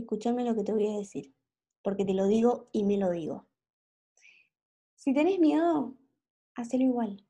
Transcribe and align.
escúchame 0.00 0.44
lo 0.44 0.54
que 0.54 0.64
te 0.64 0.72
voy 0.72 0.86
a 0.86 0.98
decir, 0.98 1.34
porque 1.82 2.04
te 2.04 2.14
lo 2.14 2.26
digo 2.26 2.68
y 2.72 2.84
me 2.84 2.96
lo 2.96 3.10
digo. 3.10 3.46
Si 4.94 5.14
tenés 5.14 5.38
miedo, 5.38 5.96
hacelo 6.54 6.84
igual. 6.84 7.24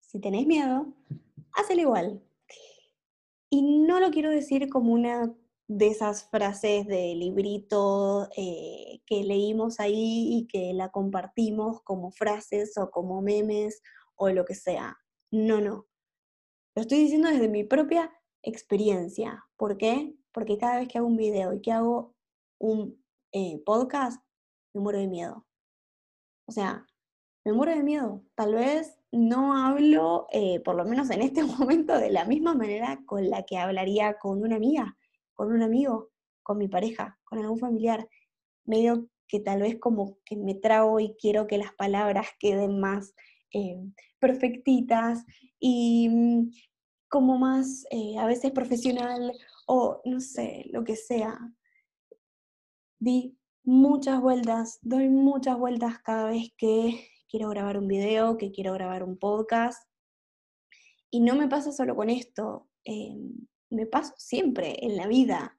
Si 0.00 0.20
tenés 0.20 0.46
miedo, 0.46 0.92
hacelo 1.52 1.80
igual. 1.80 2.22
Y 3.50 3.62
no 3.62 4.00
lo 4.00 4.10
quiero 4.10 4.30
decir 4.30 4.68
como 4.68 4.92
una 4.92 5.34
de 5.68 5.88
esas 5.88 6.28
frases 6.30 6.86
de 6.86 7.14
librito 7.14 8.28
eh, 8.36 9.00
que 9.06 9.22
leímos 9.22 9.80
ahí 9.80 10.38
y 10.38 10.46
que 10.46 10.72
la 10.72 10.90
compartimos 10.90 11.82
como 11.82 12.10
frases 12.10 12.76
o 12.78 12.90
como 12.90 13.20
memes 13.20 13.82
o 14.16 14.30
lo 14.30 14.44
que 14.44 14.54
sea. 14.54 14.98
No, 15.30 15.60
no. 15.60 15.86
Lo 16.74 16.82
estoy 16.82 16.98
diciendo 16.98 17.28
desde 17.28 17.48
mi 17.48 17.64
propia 17.64 18.10
experiencia. 18.42 19.44
¿Por 19.56 19.76
qué? 19.76 20.14
Porque 20.38 20.56
cada 20.56 20.78
vez 20.78 20.86
que 20.86 20.98
hago 20.98 21.08
un 21.08 21.16
video 21.16 21.52
y 21.52 21.60
que 21.60 21.72
hago 21.72 22.14
un 22.60 23.04
eh, 23.32 23.60
podcast, 23.66 24.22
me 24.72 24.80
muero 24.80 25.00
de 25.00 25.08
miedo. 25.08 25.44
O 26.46 26.52
sea, 26.52 26.86
me 27.44 27.52
muero 27.52 27.74
de 27.74 27.82
miedo. 27.82 28.22
Tal 28.36 28.54
vez 28.54 29.00
no 29.10 29.56
hablo, 29.56 30.28
eh, 30.30 30.60
por 30.60 30.76
lo 30.76 30.84
menos 30.84 31.10
en 31.10 31.22
este 31.22 31.42
momento, 31.58 31.98
de 31.98 32.12
la 32.12 32.24
misma 32.24 32.54
manera 32.54 33.00
con 33.04 33.28
la 33.28 33.42
que 33.42 33.58
hablaría 33.58 34.16
con 34.20 34.40
una 34.40 34.54
amiga, 34.54 34.96
con 35.34 35.50
un 35.50 35.60
amigo, 35.60 36.10
con 36.44 36.56
mi 36.58 36.68
pareja, 36.68 37.18
con 37.24 37.40
algún 37.40 37.58
familiar. 37.58 38.08
Medio 38.64 39.08
que 39.26 39.40
tal 39.40 39.62
vez 39.62 39.80
como 39.80 40.20
que 40.24 40.36
me 40.36 40.54
trago 40.54 41.00
y 41.00 41.16
quiero 41.20 41.48
que 41.48 41.58
las 41.58 41.72
palabras 41.72 42.28
queden 42.38 42.78
más 42.78 43.12
eh, 43.52 43.74
perfectitas 44.20 45.24
y 45.58 46.08
mm, 46.08 46.50
como 47.08 47.38
más 47.38 47.86
a 48.16 48.26
veces 48.26 48.52
profesional 48.52 49.32
o 49.68 50.00
no 50.04 50.20
sé, 50.20 50.64
lo 50.72 50.82
que 50.82 50.96
sea. 50.96 51.38
Di 52.98 53.38
muchas 53.64 54.20
vueltas, 54.20 54.78
doy 54.82 55.08
muchas 55.08 55.58
vueltas 55.58 55.98
cada 56.00 56.30
vez 56.30 56.52
que 56.56 57.06
quiero 57.28 57.50
grabar 57.50 57.76
un 57.76 57.86
video, 57.86 58.38
que 58.38 58.50
quiero 58.50 58.72
grabar 58.72 59.04
un 59.04 59.18
podcast. 59.18 59.86
Y 61.10 61.20
no 61.20 61.36
me 61.36 61.48
pasa 61.48 61.70
solo 61.70 61.94
con 61.94 62.08
esto, 62.10 62.68
eh, 62.84 63.14
me 63.70 63.86
pasa 63.86 64.14
siempre 64.16 64.84
en 64.84 64.96
la 64.96 65.06
vida. 65.06 65.58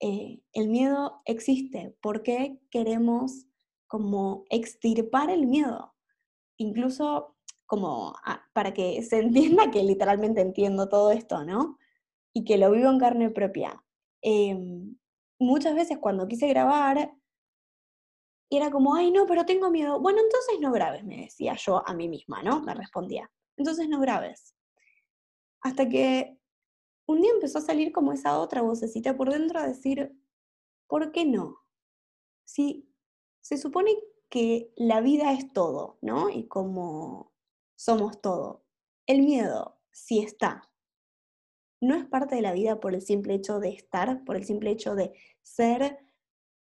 Eh, 0.00 0.40
el 0.52 0.68
miedo 0.68 1.22
existe. 1.24 1.96
¿Por 2.00 2.22
qué 2.22 2.60
queremos 2.70 3.46
como 3.88 4.44
extirpar 4.48 5.28
el 5.28 5.46
miedo? 5.48 5.94
Incluso 6.56 7.36
como 7.66 8.14
ah, 8.24 8.44
para 8.52 8.72
que 8.72 9.02
se 9.02 9.18
entienda 9.20 9.72
que 9.72 9.82
literalmente 9.82 10.40
entiendo 10.40 10.88
todo 10.88 11.10
esto, 11.10 11.44
¿no? 11.44 11.78
Y 12.34 12.44
que 12.44 12.58
lo 12.58 12.70
vivo 12.70 12.90
en 12.90 12.98
carne 12.98 13.30
propia. 13.30 13.84
Em, 14.22 14.96
muchas 15.38 15.74
veces 15.74 15.98
cuando 15.98 16.28
quise 16.28 16.48
grabar, 16.48 17.14
era 18.50 18.70
como, 18.70 18.94
ay, 18.94 19.10
no, 19.10 19.26
pero 19.26 19.46
tengo 19.46 19.70
miedo. 19.70 20.00
Bueno, 20.00 20.20
entonces 20.20 20.60
no 20.60 20.72
grabes, 20.72 21.04
me 21.04 21.22
decía 21.22 21.54
yo 21.56 21.86
a 21.86 21.94
mí 21.94 22.08
misma, 22.08 22.42
¿no? 22.42 22.60
Me 22.60 22.74
respondía. 22.74 23.30
Entonces 23.56 23.88
no 23.88 24.00
grabes. 24.00 24.54
Hasta 25.62 25.88
que 25.88 26.38
un 27.06 27.20
día 27.20 27.30
empezó 27.32 27.58
a 27.58 27.62
salir 27.62 27.92
como 27.92 28.12
esa 28.12 28.38
otra 28.38 28.62
vocecita 28.62 29.16
por 29.16 29.30
dentro 29.30 29.58
a 29.58 29.66
decir, 29.66 30.14
¿por 30.86 31.12
qué 31.12 31.24
no? 31.24 31.58
Si 32.44 32.88
se 33.40 33.56
supone 33.56 33.94
que 34.28 34.72
la 34.76 35.00
vida 35.00 35.32
es 35.32 35.52
todo, 35.52 35.98
¿no? 36.00 36.30
Y 36.30 36.46
como 36.46 37.32
somos 37.76 38.20
todo. 38.20 38.64
El 39.06 39.22
miedo, 39.22 39.80
si 39.90 40.20
está, 40.20 40.71
no 41.82 41.96
es 41.96 42.06
parte 42.06 42.36
de 42.36 42.42
la 42.42 42.52
vida 42.52 42.78
por 42.78 42.94
el 42.94 43.02
simple 43.02 43.34
hecho 43.34 43.58
de 43.58 43.70
estar, 43.70 44.22
por 44.24 44.36
el 44.36 44.44
simple 44.44 44.70
hecho 44.70 44.94
de 44.94 45.12
ser 45.42 45.98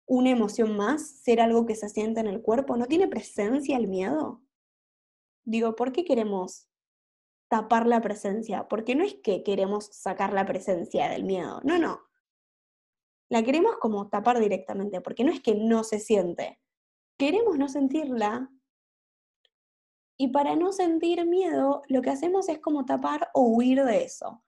una 0.06 0.30
emoción 0.30 0.78
más, 0.78 1.06
ser 1.22 1.42
algo 1.42 1.66
que 1.66 1.76
se 1.76 1.90
siente 1.90 2.22
en 2.22 2.28
el 2.28 2.42
cuerpo, 2.42 2.78
no 2.78 2.86
tiene 2.86 3.10
presencia 3.10 3.76
el 3.76 3.88
miedo. 3.88 4.42
Digo, 5.44 5.76
¿por 5.76 5.92
qué 5.92 6.06
queremos 6.06 6.70
tapar 7.50 7.86
la 7.86 8.00
presencia? 8.00 8.70
Porque 8.70 8.96
no 8.96 9.04
es 9.04 9.16
que 9.16 9.44
queremos 9.44 9.88
sacar 9.88 10.32
la 10.32 10.46
presencia 10.46 11.10
del 11.10 11.26
miedo, 11.26 11.60
no, 11.66 11.78
no. 11.78 12.02
La 13.28 13.44
queremos 13.44 13.76
como 13.78 14.08
tapar 14.08 14.40
directamente, 14.40 15.02
porque 15.02 15.26
no 15.26 15.34
es 15.34 15.42
que 15.42 15.56
no 15.56 15.84
se 15.84 16.00
siente. 16.00 16.62
Queremos 17.18 17.58
no 17.58 17.68
sentirla 17.68 18.50
y 20.18 20.30
para 20.30 20.56
no 20.56 20.72
sentir 20.72 21.26
miedo, 21.26 21.82
lo 21.90 22.02
que 22.02 22.12
hacemos 22.12 22.48
es 22.48 22.60
como 22.60 22.86
tapar 22.86 23.30
o 23.34 23.42
huir 23.42 23.84
de 23.84 24.06
eso. 24.06 24.44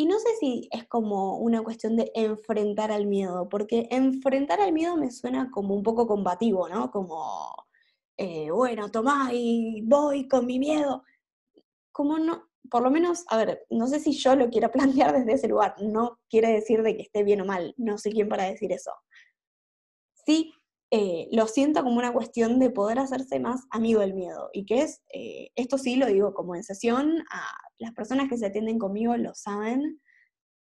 Y 0.00 0.06
no 0.06 0.18
sé 0.20 0.28
si 0.38 0.68
es 0.70 0.86
como 0.86 1.38
una 1.38 1.62
cuestión 1.62 1.96
de 1.96 2.12
enfrentar 2.14 2.92
al 2.92 3.06
miedo, 3.06 3.48
porque 3.48 3.88
enfrentar 3.90 4.60
al 4.60 4.72
miedo 4.72 4.96
me 4.96 5.10
suena 5.10 5.50
como 5.50 5.74
un 5.74 5.82
poco 5.82 6.06
combativo, 6.06 6.68
¿no? 6.68 6.90
Como, 6.92 7.66
eh, 8.16 8.50
bueno, 8.52 8.90
tomá 8.90 9.30
y 9.32 9.82
voy 9.82 10.28
con 10.28 10.46
mi 10.46 10.60
miedo. 10.60 11.02
Como 11.92 12.18
no, 12.18 12.48
por 12.70 12.82
lo 12.82 12.90
menos, 12.90 13.24
a 13.28 13.36
ver, 13.38 13.66
no 13.70 13.88
sé 13.88 13.98
si 13.98 14.12
yo 14.12 14.36
lo 14.36 14.50
quiero 14.50 14.70
plantear 14.72 15.12
desde 15.18 15.32
ese 15.32 15.48
lugar, 15.48 15.74
no 15.82 16.20
quiere 16.30 16.52
decir 16.52 16.82
de 16.82 16.96
que 16.96 17.02
esté 17.02 17.24
bien 17.24 17.40
o 17.40 17.44
mal, 17.44 17.74
no 17.76 17.98
sé 17.98 18.12
quién 18.12 18.28
para 18.28 18.44
decir 18.44 18.72
eso. 18.72 18.92
Sí 20.26 20.52
eh, 20.90 21.28
lo 21.32 21.46
siento 21.46 21.82
como 21.82 21.98
una 21.98 22.12
cuestión 22.12 22.58
de 22.58 22.70
poder 22.70 22.98
hacerse 22.98 23.38
más 23.40 23.66
amigo 23.70 24.00
del 24.00 24.14
miedo. 24.14 24.48
Y 24.52 24.64
que 24.64 24.82
es, 24.82 25.02
eh, 25.12 25.50
esto 25.54 25.76
sí 25.78 25.96
lo 25.96 26.06
digo 26.06 26.32
como 26.32 26.54
en 26.54 26.64
sesión, 26.64 27.24
a 27.30 27.42
las 27.78 27.92
personas 27.92 28.28
que 28.28 28.38
se 28.38 28.46
atienden 28.46 28.78
conmigo 28.78 29.16
lo 29.16 29.34
saben, 29.34 30.00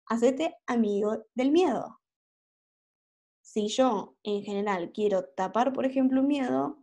hacete 0.08 0.56
amigo 0.66 1.26
del 1.36 1.52
miedo. 1.52 2.00
Si 3.42 3.68
yo 3.68 4.16
en 4.24 4.44
general 4.44 4.92
quiero 4.94 5.26
tapar, 5.36 5.74
por 5.74 5.86
ejemplo, 5.86 6.22
un 6.22 6.28
miedo, 6.28 6.80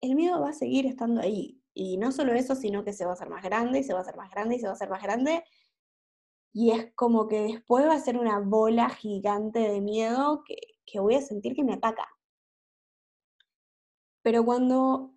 el 0.00 0.16
miedo 0.16 0.40
va 0.40 0.50
a 0.50 0.52
seguir 0.52 0.86
estando 0.86 1.20
ahí. 1.20 1.62
Y 1.74 1.98
no 1.98 2.10
solo 2.12 2.32
eso, 2.34 2.56
sino 2.56 2.84
que 2.84 2.92
se 2.92 3.04
va 3.04 3.12
a 3.12 3.14
hacer 3.14 3.28
más 3.30 3.44
grande 3.44 3.80
y 3.80 3.84
se 3.84 3.92
va 3.92 4.00
a 4.00 4.02
hacer 4.02 4.16
más 4.16 4.30
grande 4.30 4.56
y 4.56 4.58
se 4.58 4.66
va 4.66 4.72
a 4.72 4.74
hacer 4.74 4.90
más 4.90 5.02
grande. 5.02 5.44
Y 6.52 6.72
es 6.72 6.92
como 6.96 7.28
que 7.28 7.42
después 7.42 7.86
va 7.86 7.94
a 7.94 8.00
ser 8.00 8.18
una 8.18 8.40
bola 8.40 8.88
gigante 8.90 9.60
de 9.60 9.80
miedo 9.80 10.42
que 10.86 11.00
voy 11.00 11.14
a 11.16 11.22
sentir 11.22 11.54
que 11.54 11.64
me 11.64 11.74
ataca. 11.74 12.15
Pero 14.26 14.44
cuando 14.44 15.14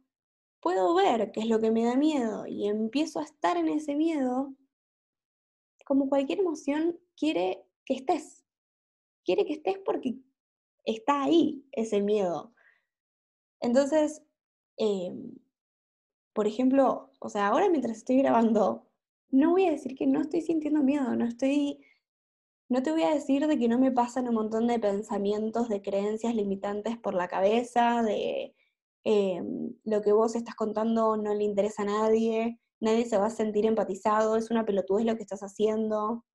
puedo 0.59 0.93
ver 0.93 1.31
qué 1.31 1.39
es 1.39 1.47
lo 1.47 1.59
que 1.59 1.71
me 1.71 1.83
da 1.83 1.95
miedo 1.95 2.45
y 2.45 2.67
empiezo 2.67 3.19
a 3.19 3.23
estar 3.23 3.57
en 3.57 3.67
ese 3.67 3.95
miedo, 3.95 4.53
como 5.83 6.09
cualquier 6.09 6.41
emoción, 6.41 6.99
quiere 7.17 7.65
que 7.85 7.95
estés. 7.95 8.45
Quiere 9.25 9.47
que 9.47 9.53
estés 9.53 9.79
porque 9.79 10.19
está 10.85 11.23
ahí 11.23 11.65
ese 11.71 12.01
miedo. 12.01 12.53
Entonces, 13.61 14.21
em, 14.77 15.33
por 16.31 16.45
ejemplo, 16.45 17.09
o 17.19 17.29
sea, 17.29 17.47
ahora 17.47 17.67
mientras 17.67 17.97
estoy 17.97 18.17
grabando, 18.17 18.91
no 19.31 19.49
voy 19.53 19.65
a 19.65 19.71
decir 19.71 19.95
que 19.95 20.05
no 20.05 20.21
estoy 20.21 20.41
sintiendo 20.41 20.83
miedo, 20.83 21.15
no 21.15 21.25
estoy, 21.25 21.83
no 22.69 22.83
te 22.83 22.91
voy 22.91 23.01
a 23.01 23.15
decir 23.15 23.47
de 23.47 23.57
que 23.57 23.69
no 23.69 23.79
me 23.79 23.91
pasan 23.91 24.27
un 24.27 24.35
montón 24.35 24.67
de 24.67 24.77
pensamientos, 24.77 25.67
de 25.67 25.81
creencias 25.81 26.35
limitantes 26.35 26.95
por 26.95 27.15
la 27.15 27.27
cabeza, 27.27 28.03
de 28.03 28.53
Em, 29.03 29.73
lo 29.85 30.01
que 30.01 30.11
vos 30.11 30.35
estás 30.35 30.55
contando 30.55 31.17
no 31.17 31.33
le 31.33 31.43
interesa 31.43 31.83
a 31.83 31.85
nadie, 31.85 32.59
nadie 32.79 33.05
se 33.05 33.17
va 33.17 33.27
a 33.27 33.29
sentir 33.29 33.65
empatizado, 33.65 34.35
es 34.35 34.51
una 34.51 34.65
pelotudez 34.65 35.05
lo 35.05 35.15
que 35.15 35.23
estás 35.23 35.41
haciendo, 35.41 36.25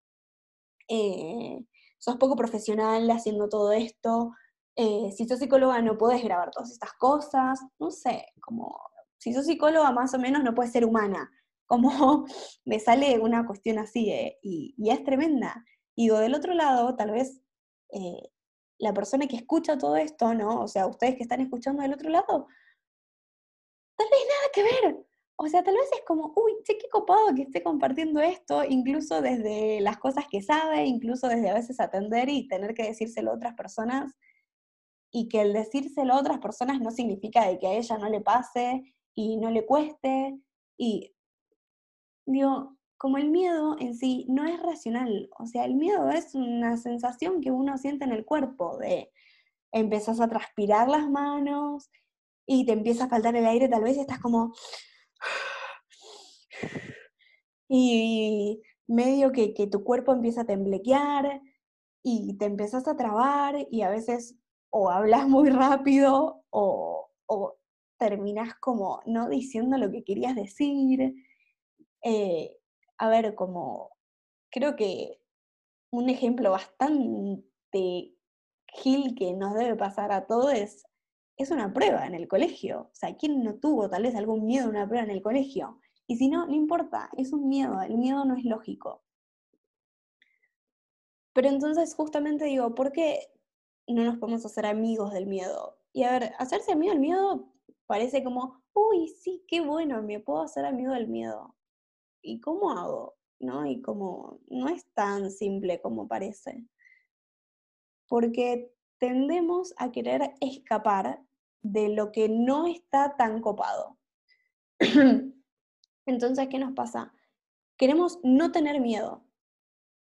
eh, 0.89 1.65
sos 1.99 2.17
poco 2.17 2.37
profesional 2.37 3.11
haciendo 3.11 3.49
todo 3.49 3.73
esto, 3.73 4.33
eh, 4.77 5.13
si 5.17 5.27
sos 5.29 5.39
psicóloga 5.39 5.81
no 5.83 5.99
puedes 5.99 6.23
grabar 6.23 6.51
todas 6.51 6.71
estas 6.73 6.93
cosas, 6.95 7.61
no 7.79 7.91
sé, 7.91 8.27
como 8.41 8.77
si 9.19 9.33
sos 9.33 9.47
psicóloga 9.47 9.93
más 9.93 10.15
o 10.15 10.19
menos 10.19 10.43
no 10.43 10.55
puedes 10.55 10.73
ser 10.73 10.85
humana, 10.85 11.31
como 11.67 12.27
me 12.65 12.81
sale 12.81 13.19
una 13.21 13.47
cuestión 13.47 13.79
así 13.79 14.11
eh, 14.11 14.39
y, 14.43 14.75
es 14.91 15.05
tremenda. 15.05 15.65
Y 15.97 16.05
digo, 16.05 16.19
del 16.19 16.35
otro 16.35 16.55
lado, 16.55 16.97
tal 16.97 17.13
vez 17.13 17.41
la 18.79 18.93
persona 18.93 19.27
que 19.27 19.37
escucha 19.37 19.79
todo 19.79 19.97
esto, 19.97 20.35
¿no? 20.35 20.63
O 20.63 20.69
sea, 20.69 20.87
ustedes 20.87 21.17
que 21.17 21.23
están 21.23 21.41
escuchando 21.41 21.83
del 21.83 21.95
otro 21.95 22.11
lado, 22.11 22.49
tal 23.97 24.09
vez 24.11 24.21
nada 24.29 24.51
que 24.53 24.63
ver. 24.63 25.07
O 25.37 25.49
sea, 25.49 25.65
tal 25.65 25.75
vez 25.75 25.91
es 25.93 26.03
como, 26.07 26.33
uy, 26.37 26.53
che, 26.63 26.79
qué 26.79 26.89
copado 26.89 27.35
que 27.35 27.43
esté 27.43 27.63
compartiendo 27.63 28.21
esto, 28.21 28.63
incluso 28.65 29.21
desde 29.21 29.81
las 29.81 29.99
cosas 29.99 30.27
que 30.31 30.43
sabe, 30.43 30.85
incluso 30.87 31.27
desde 31.29 31.51
a 31.51 31.55
veces 31.55 31.81
atender 31.81 32.29
y 32.29 32.47
tener 32.47 32.73
que 32.73 32.85
decírselo 32.85 33.33
a 33.33 33.35
otras 33.35 33.55
personas, 33.55 34.15
y 35.11 35.29
que 35.29 35.43
el 35.43 35.53
decírselo 35.53 36.15
a 36.15 36.21
otras 36.21 36.39
personas 36.39 36.81
no 36.81 36.91
significa 36.91 37.47
de 37.47 37.59
que 37.59 37.67
a 37.67 37.73
ella 37.75 37.99
no 37.99 38.09
le 38.09 38.21
pase 38.21 38.95
y 39.15 39.37
no 39.37 39.51
le 39.51 39.67
cueste, 39.67 40.39
y 40.77 41.15
digo, 42.27 42.77
como 42.97 43.19
el 43.19 43.31
miedo 43.31 43.77
en 43.81 43.95
sí 43.95 44.27
no 44.29 44.47
es 44.47 44.61
racional, 44.63 45.29
o 45.39 45.47
sea, 45.47 45.65
el 45.65 45.75
miedo 45.75 46.11
es 46.11 46.35
una 46.35 46.77
sensación 46.77 47.41
que 47.41 47.51
uno 47.51 47.79
siente 47.79 48.05
en 48.05 48.13
el 48.13 48.25
cuerpo, 48.25 48.79
de 48.79 49.11
empezás 49.73 50.21
a 50.21 50.29
transpirar 50.29 50.89
las 50.89 51.09
manos 51.11 51.91
y 52.47 52.65
te 52.67 52.73
empieza 52.73 53.05
a 53.05 53.09
faltar 53.09 53.37
el 53.37 53.47
aire, 53.47 53.69
tal 53.69 53.83
vez 53.83 53.99
estás 53.99 54.21
como... 54.21 54.53
Y 57.67 58.63
medio 58.87 59.33
que, 59.33 59.55
tu 59.71 59.83
cuerpo 59.83 60.13
empieza 60.13 60.43
a 60.43 60.47
temblequear 60.47 61.41
y 62.05 62.37
te 62.37 62.45
empezás 62.45 62.87
a 62.87 62.97
trabar 62.97 63.67
y 63.71 63.83
a 63.83 63.91
veces 63.91 64.37
o 64.71 64.91
hablas 64.91 65.27
muy 65.27 65.49
rápido 65.51 66.45
o, 66.51 67.09
o 67.27 67.57
terminás 67.99 68.55
como 68.61 69.01
no 69.07 69.29
diciendo 69.29 69.79
lo 69.79 69.91
que 69.91 70.05
querías 70.05 70.37
decir. 70.37 71.15
Eh, 72.03 72.57
a 72.99 73.09
ver, 73.09 73.35
como 73.35 73.91
creo 74.51 74.77
que 74.77 75.21
un 75.91 76.09
ejemplo 76.09 76.51
bastante 76.51 78.15
gil 78.69 79.15
que 79.15 79.33
nos 79.33 79.55
debe 79.55 79.77
pasar 79.77 80.13
a 80.13 80.27
todos 80.27 80.53
es, 80.53 80.85
es 81.37 81.51
una 81.51 81.73
prueba 81.73 82.07
en 82.07 82.15
el 82.15 82.29
colegio. 82.29 82.91
O 82.93 82.95
sea, 82.95 83.17
¿quién 83.17 83.43
no 83.43 83.55
tuvo 83.57 83.89
tal 83.89 84.03
vez 84.03 84.15
algún 84.15 84.47
miedo 84.47 84.67
a 84.67 84.71
una 84.71 84.87
prueba 84.87 85.05
en 85.05 85.11
el 85.11 85.23
colegio? 85.23 85.81
Y 86.07 86.17
si 86.17 86.29
no, 86.29 86.47
no 86.47 86.55
importa, 86.55 87.11
es 87.17 87.33
un 87.33 87.49
miedo, 87.49 87.81
el 87.81 87.97
miedo 87.97 88.25
no 88.25 88.37
es 88.37 88.45
lógico. 88.45 89.03
Pero 91.33 91.49
entonces 91.49 91.95
justamente 91.95 92.45
digo, 92.45 92.75
¿por 92.75 92.93
qué 92.93 93.21
no 93.89 94.05
nos 94.05 94.19
podemos 94.19 94.45
hacer 94.47 94.67
amigos 94.67 95.13
del 95.13 95.27
miedo? 95.27 95.79
Y 95.93 96.05
a 96.05 96.13
ver, 96.13 96.33
hacerse 96.39 96.73
amigo 96.73 96.93
del 96.93 97.01
miedo 97.01 97.53
parece 97.87 98.23
como, 98.23 98.63
uy, 98.73 99.09
sí, 99.09 99.45
qué 99.49 99.61
bueno, 99.61 100.03
me 100.03 100.21
puedo 100.21 100.43
hacer 100.43 100.65
amigo 100.65 100.93
del 100.93 101.09
miedo. 101.09 101.57
¿Y 102.25 102.41
cómo 102.41 102.71
hago? 102.71 103.17
¿No? 103.39 103.67
Y 103.67 103.83
no 104.49 104.69
es 104.69 104.87
tan 104.95 105.31
simple 105.31 105.81
como 105.81 106.09
parece. 106.09 106.65
Porque 108.09 108.75
tendemos 108.99 109.75
a 109.77 109.93
querer 109.93 110.35
escapar 110.41 111.23
de 111.63 111.91
lo 111.91 112.11
que 112.11 112.29
no 112.29 112.67
está 112.67 113.17
tan 113.17 113.41
copado. 113.41 113.99
Entonces, 116.07 116.49
¿qué 116.49 116.59
nos 116.59 116.73
pasa? 116.73 117.13
Queremos 117.77 118.19
no 118.23 118.53
tener 118.53 118.81
miedo, 118.81 119.25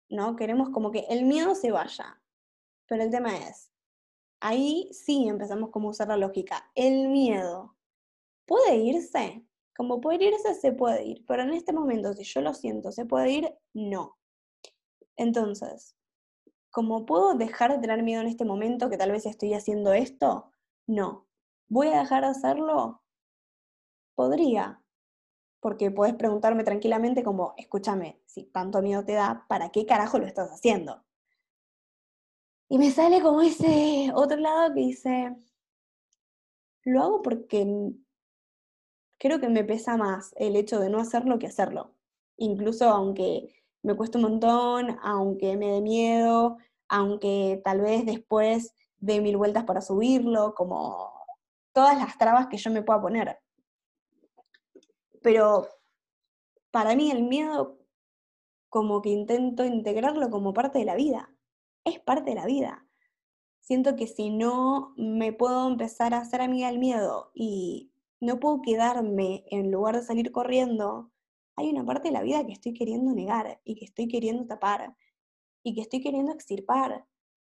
¿no? 0.09 0.35
Queremos 0.35 0.69
como 0.69 0.91
que 0.91 1.05
el 1.09 1.25
miedo 1.25 1.53
se 1.53 1.71
vaya. 1.71 2.21
Pero 2.87 3.03
el 3.03 3.11
tema 3.11 3.35
es, 3.37 3.71
ahí 4.39 4.89
sí 4.93 5.27
empezamos 5.27 5.69
como 5.69 5.89
a 5.89 5.91
usar 5.91 6.07
la 6.07 6.17
lógica. 6.17 6.71
El 6.73 7.09
miedo 7.09 7.75
puede 8.45 8.77
irse. 8.77 9.46
Como 9.77 10.01
puede 10.01 10.25
irse, 10.25 10.55
se 10.55 10.71
puede 10.71 11.05
ir. 11.05 11.23
Pero 11.27 11.43
en 11.43 11.53
este 11.53 11.71
momento, 11.71 12.11
si 12.13 12.23
yo 12.23 12.41
lo 12.41 12.55
siento, 12.55 12.91
¿se 12.91 13.05
puede 13.05 13.29
ir? 13.29 13.55
No. 13.73 14.17
Entonces, 15.15 15.95
como 16.71 17.05
puedo 17.05 17.35
dejar 17.35 17.71
de 17.71 17.79
tener 17.79 18.01
miedo 18.01 18.21
en 18.21 18.27
este 18.27 18.43
momento 18.43 18.89
que 18.89 18.97
tal 18.97 19.11
vez 19.11 19.27
estoy 19.27 19.53
haciendo 19.53 19.93
esto? 19.93 20.51
No. 20.87 21.27
¿Voy 21.69 21.89
a 21.89 21.99
dejar 21.99 22.23
de 22.23 22.29
hacerlo? 22.29 23.03
Podría, 24.15 24.81
porque 25.59 25.91
puedes 25.91 26.15
preguntarme 26.15 26.63
tranquilamente 26.63 27.23
como, 27.23 27.53
escúchame, 27.57 28.19
si 28.25 28.45
tanto 28.45 28.81
miedo 28.81 29.05
te 29.05 29.13
da, 29.13 29.45
¿para 29.47 29.69
qué 29.69 29.85
carajo 29.85 30.17
lo 30.17 30.25
estás 30.25 30.49
haciendo? 30.49 31.05
Y 32.67 32.79
me 32.79 32.89
sale 32.89 33.21
como 33.21 33.41
ese 33.43 34.11
otro 34.15 34.37
lado 34.37 34.73
que 34.73 34.79
dice, 34.79 35.35
lo 36.83 37.03
hago 37.03 37.21
porque 37.21 37.93
creo 39.17 39.39
que 39.39 39.49
me 39.49 39.63
pesa 39.63 39.97
más 39.97 40.33
el 40.37 40.55
hecho 40.55 40.79
de 40.79 40.89
no 40.89 40.99
hacerlo 40.99 41.39
que 41.39 41.47
hacerlo. 41.47 41.93
Incluso 42.37 42.89
aunque 42.89 43.53
me 43.83 43.95
cueste 43.95 44.17
un 44.17 44.23
montón, 44.23 44.97
aunque 45.01 45.57
me 45.57 45.71
dé 45.71 45.81
miedo, 45.81 46.57
aunque 46.87 47.61
tal 47.63 47.81
vez 47.81 48.05
después 48.05 48.73
dé 48.97 49.21
mil 49.21 49.37
vueltas 49.37 49.63
para 49.65 49.81
subirlo, 49.81 50.53
como 50.55 51.11
todas 51.73 51.97
las 51.97 52.17
trabas 52.17 52.47
que 52.47 52.57
yo 52.57 52.71
me 52.71 52.83
pueda 52.83 53.01
poner. 53.01 53.39
Pero 55.21 55.67
para 56.71 56.95
mí 56.95 57.11
el 57.11 57.23
miedo 57.23 57.77
como 58.69 59.01
que 59.01 59.09
intento 59.09 59.65
integrarlo 59.65 60.29
como 60.29 60.53
parte 60.53 60.79
de 60.79 60.85
la 60.85 60.95
vida. 60.95 61.33
Es 61.83 61.99
parte 61.99 62.31
de 62.31 62.35
la 62.35 62.45
vida. 62.45 62.85
Siento 63.61 63.95
que 63.95 64.07
si 64.07 64.29
no 64.29 64.93
me 64.97 65.33
puedo 65.33 65.67
empezar 65.67 66.13
a 66.13 66.19
hacer 66.19 66.41
amiga 66.41 66.67
del 66.67 66.79
miedo 66.79 67.31
y 67.33 67.91
no 68.19 68.39
puedo 68.39 68.61
quedarme 68.61 69.45
en 69.49 69.71
lugar 69.71 69.95
de 69.95 70.03
salir 70.03 70.31
corriendo, 70.31 71.11
hay 71.55 71.69
una 71.69 71.85
parte 71.85 72.09
de 72.09 72.13
la 72.13 72.21
vida 72.21 72.45
que 72.45 72.53
estoy 72.53 72.73
queriendo 72.73 73.13
negar 73.13 73.59
y 73.63 73.75
que 73.75 73.85
estoy 73.85 74.07
queriendo 74.07 74.45
tapar 74.45 74.95
y 75.63 75.73
que 75.73 75.81
estoy 75.81 76.01
queriendo 76.01 76.31
extirpar. 76.31 77.05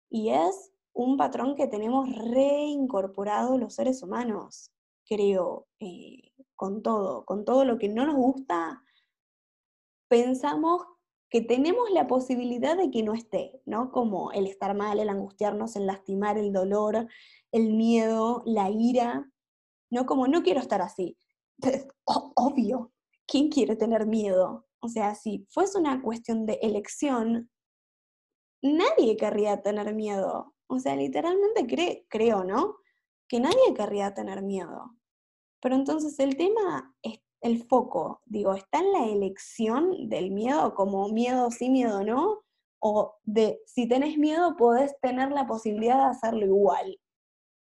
Y 0.09 0.29
es 0.29 0.71
un 0.94 1.17
patrón 1.17 1.56
que 1.56 1.67
tenemos 1.67 2.15
reincorporado 2.15 3.57
los 3.57 3.73
seres 3.73 4.03
humanos, 4.03 4.71
creo. 5.06 5.67
Eh, 5.79 6.31
con 6.56 6.81
todo, 6.81 7.25
con 7.25 7.45
todo 7.45 7.65
lo 7.65 7.77
que 7.77 7.89
no 7.89 8.06
nos 8.06 8.15
gusta, 8.15 8.81
pensamos 10.07 10.81
que 11.29 11.41
tenemos 11.41 11.89
la 11.91 12.07
posibilidad 12.07 12.77
de 12.77 12.91
que 12.91 13.03
no 13.03 13.13
esté, 13.13 13.61
¿no? 13.65 13.91
Como 13.91 14.31
el 14.31 14.47
estar 14.47 14.75
mal, 14.75 15.00
el 15.00 15.09
angustiarnos, 15.09 15.75
el 15.75 15.88
lastimar, 15.88 16.38
el 16.38 16.53
dolor, 16.53 17.07
el 17.51 17.73
miedo, 17.73 18.44
la 18.45 18.69
ira, 18.69 19.29
¿no? 19.95 20.06
Como 20.06 20.27
no 20.27 20.44
quiero 20.44 20.59
estar 20.59 20.81
así. 20.81 21.18
obvio, 22.36 22.92
¿quién 23.25 23.50
quiere 23.50 23.77
tener 23.77 24.06
miedo? 24.06 24.68
O 24.81 24.89
sea, 24.89 25.15
si 25.15 25.47
fuese 25.50 25.80
una 25.80 26.01
cuestión 26.01 26.45
de 26.45 26.59
elección, 26.62 27.50
nadie 28.62 29.15
querría 29.15 29.62
tener 29.62 29.95
miedo. 29.95 30.53
O 30.68 30.80
sea, 30.80 30.95
literalmente 30.97 32.06
creo, 32.09 32.44
¿no? 32.44 32.75
Que 33.30 33.39
nadie 33.39 33.74
querría 33.74 34.13
tener 34.13 34.44
miedo. 34.44 34.97
Pero 35.62 35.75
entonces 35.75 36.19
el 36.19 36.36
tema 36.36 36.94
es 37.01 37.19
el 37.42 37.63
foco, 37.63 38.21
digo, 38.25 38.53
está 38.53 38.80
en 38.80 38.92
la 38.92 39.06
elección 39.06 40.09
del 40.09 40.31
miedo, 40.31 40.74
como 40.74 41.07
miedo 41.09 41.51
sí, 41.51 41.69
miedo 41.69 42.03
no, 42.03 42.44
o 42.80 43.15
de 43.24 43.62
si 43.65 43.88
tenés 43.88 44.18
miedo 44.18 44.56
podés 44.57 45.00
tener 45.00 45.31
la 45.31 45.45
posibilidad 45.47 45.97
de 45.97 46.09
hacerlo 46.09 46.45
igual 46.45 47.00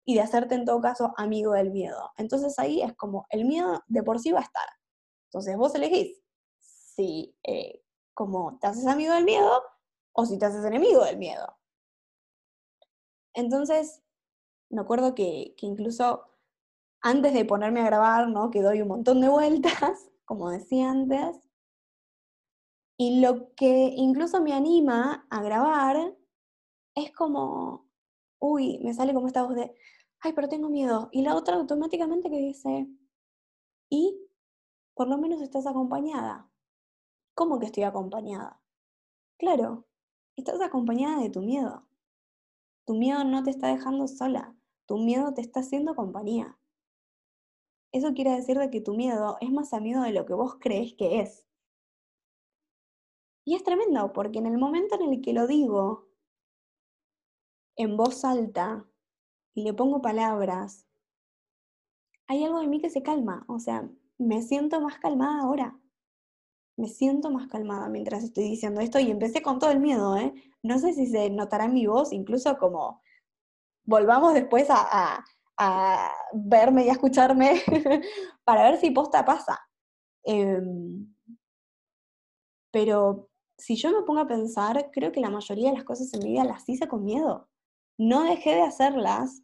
y 0.04 0.14
de 0.14 0.20
hacerte 0.20 0.54
en 0.54 0.64
todo 0.64 0.80
caso 0.80 1.12
amigo 1.16 1.52
del 1.52 1.70
miedo. 1.70 2.10
Entonces 2.16 2.58
ahí 2.58 2.82
es 2.82 2.94
como 2.96 3.26
el 3.30 3.44
miedo 3.44 3.82
de 3.86 4.02
por 4.02 4.18
sí 4.18 4.32
va 4.32 4.40
a 4.40 4.44
estar. 4.44 4.68
Entonces 5.26 5.56
vos 5.56 5.74
elegís 5.74 6.22
si 6.60 7.36
eh, 7.44 7.82
como 8.14 8.58
te 8.58 8.66
haces 8.66 8.86
amigo 8.86 9.14
del 9.14 9.24
miedo 9.24 9.62
o 10.12 10.26
si 10.26 10.38
te 10.38 10.46
haces 10.46 10.64
enemigo 10.64 11.04
del 11.04 11.18
miedo. 11.18 11.56
Entonces, 13.34 14.02
me 14.70 14.82
acuerdo 14.82 15.14
que, 15.14 15.54
que 15.56 15.66
incluso 15.66 16.32
antes 17.00 17.32
de 17.32 17.44
ponerme 17.44 17.80
a 17.80 17.86
grabar, 17.86 18.28
¿no? 18.28 18.50
Que 18.50 18.62
doy 18.62 18.82
un 18.82 18.88
montón 18.88 19.20
de 19.20 19.28
vueltas, 19.28 20.10
como 20.24 20.50
decía 20.50 20.90
antes. 20.90 21.48
Y 22.98 23.20
lo 23.20 23.52
que 23.54 23.92
incluso 23.96 24.40
me 24.42 24.52
anima 24.52 25.26
a 25.30 25.42
grabar 25.42 26.14
es 26.94 27.10
como, 27.12 27.88
uy, 28.42 28.78
me 28.82 28.94
sale 28.94 29.14
como 29.14 29.26
esta 29.26 29.42
voz 29.42 29.54
de, 29.54 29.74
ay, 30.20 30.32
pero 30.34 30.48
tengo 30.48 30.68
miedo. 30.68 31.08
Y 31.12 31.22
la 31.22 31.36
otra 31.36 31.56
automáticamente 31.56 32.30
que 32.30 32.36
dice, 32.36 32.88
y 33.88 34.18
por 34.94 35.08
lo 35.08 35.18
menos 35.18 35.40
estás 35.40 35.66
acompañada. 35.66 36.50
¿Cómo 37.34 37.58
que 37.58 37.66
estoy 37.66 37.84
acompañada? 37.84 38.60
Claro, 39.38 39.86
estás 40.36 40.60
acompañada 40.60 41.22
de 41.22 41.30
tu 41.30 41.40
miedo. 41.42 41.86
Tu 42.84 42.94
miedo 42.94 43.24
no 43.24 43.42
te 43.42 43.50
está 43.50 43.68
dejando 43.68 44.08
sola, 44.08 44.54
tu 44.86 44.98
miedo 44.98 45.32
te 45.32 45.40
está 45.40 45.60
haciendo 45.60 45.94
compañía 45.94 46.58
eso 47.92 48.14
quiere 48.14 48.30
decir 48.30 48.58
de 48.58 48.70
que 48.70 48.80
tu 48.80 48.94
miedo 48.94 49.36
es 49.40 49.50
más 49.50 49.74
amigo 49.74 50.00
de 50.00 50.12
lo 50.12 50.24
que 50.24 50.32
vos 50.32 50.56
crees 50.58 50.94
que 50.94 51.20
es. 51.20 51.46
Y 53.44 53.54
es 53.54 53.62
tremendo, 53.62 54.12
porque 54.12 54.38
en 54.38 54.46
el 54.46 54.56
momento 54.56 54.94
en 54.94 55.12
el 55.12 55.20
que 55.20 55.34
lo 55.34 55.46
digo 55.46 56.08
en 57.76 57.96
voz 57.96 58.24
alta 58.24 58.86
y 59.54 59.64
le 59.64 59.74
pongo 59.74 60.02
palabras, 60.02 60.86
hay 62.26 62.44
algo 62.44 62.60
de 62.60 62.68
mí 62.68 62.80
que 62.80 62.90
se 62.90 63.02
calma. 63.02 63.44
O 63.48 63.58
sea, 63.58 63.88
me 64.18 64.42
siento 64.42 64.80
más 64.80 64.98
calmada 64.98 65.42
ahora. 65.42 65.78
Me 66.76 66.88
siento 66.88 67.30
más 67.30 67.48
calmada 67.48 67.88
mientras 67.88 68.24
estoy 68.24 68.44
diciendo 68.44 68.80
esto 68.80 68.98
y 68.98 69.10
empecé 69.10 69.42
con 69.42 69.58
todo 69.58 69.70
el 69.70 69.80
miedo, 69.80 70.16
¿eh? 70.16 70.32
No 70.62 70.78
sé 70.78 70.94
si 70.94 71.06
se 71.06 71.28
notará 71.30 71.66
en 71.66 71.74
mi 71.74 71.86
voz, 71.86 72.12
incluso 72.12 72.56
como 72.58 73.02
volvamos 73.84 74.34
después 74.34 74.68
a, 74.70 75.24
a 75.58 76.12
verme 76.32 76.84
y 76.86 76.88
a 76.88 76.92
escucharme 76.92 77.62
para 78.44 78.70
ver 78.70 78.80
si 78.80 78.90
posta 78.90 79.24
pasa. 79.24 79.58
Em, 80.24 81.14
pero 82.70 83.28
si 83.58 83.76
yo 83.76 83.90
me 83.92 84.02
pongo 84.04 84.20
a 84.20 84.26
pensar, 84.26 84.90
creo 84.92 85.12
que 85.12 85.20
la 85.20 85.30
mayoría 85.30 85.70
de 85.70 85.76
las 85.76 85.84
cosas 85.84 86.12
en 86.14 86.20
mi 86.20 86.32
vida 86.32 86.44
las 86.44 86.68
hice 86.68 86.88
con 86.88 87.04
miedo. 87.04 87.48
No 87.98 88.22
dejé 88.22 88.54
de 88.54 88.62
hacerlas, 88.62 89.42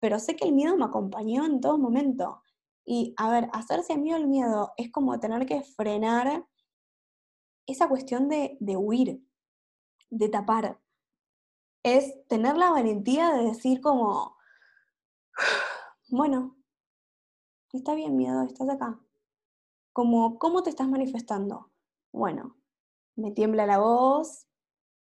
pero 0.00 0.18
sé 0.18 0.36
que 0.36 0.46
el 0.46 0.52
miedo 0.52 0.76
me 0.76 0.84
acompañó 0.84 1.44
en 1.44 1.60
todo 1.60 1.78
momento. 1.78 2.42
Y 2.84 3.14
a 3.16 3.30
ver, 3.30 3.48
hacerse 3.52 3.92
amigo 3.92 4.16
el 4.16 4.28
miedo 4.28 4.72
es 4.76 4.90
como 4.92 5.18
tener 5.18 5.46
que 5.46 5.62
frenar 5.62 6.46
esa 7.66 7.88
cuestión 7.88 8.28
de, 8.28 8.56
de 8.60 8.76
huir, 8.76 9.20
de 10.10 10.28
tapar. 10.28 10.80
Es 11.82 12.26
tener 12.28 12.56
la 12.56 12.70
valentía 12.70 13.32
de 13.32 13.44
decir 13.44 13.80
como, 13.80 14.36
bueno, 16.08 16.56
está 17.72 17.94
bien, 17.94 18.16
miedo, 18.16 18.42
estás 18.42 18.68
acá. 18.68 19.00
Como, 19.92 20.38
¿Cómo 20.38 20.62
te 20.62 20.70
estás 20.70 20.88
manifestando? 20.88 21.70
Bueno, 22.12 22.56
me 23.16 23.30
tiembla 23.30 23.66
la 23.66 23.78
voz, 23.78 24.46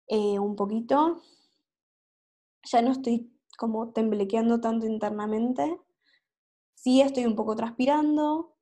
eh, 0.07 0.39
un 0.39 0.55
poquito. 0.55 1.21
Ya 2.69 2.81
no 2.81 2.91
estoy 2.91 3.31
como 3.57 3.93
temblequeando 3.93 4.59
tanto 4.59 4.85
internamente. 4.85 5.79
Sí 6.75 7.01
estoy 7.01 7.25
un 7.25 7.35
poco 7.35 7.55
transpirando. 7.55 8.55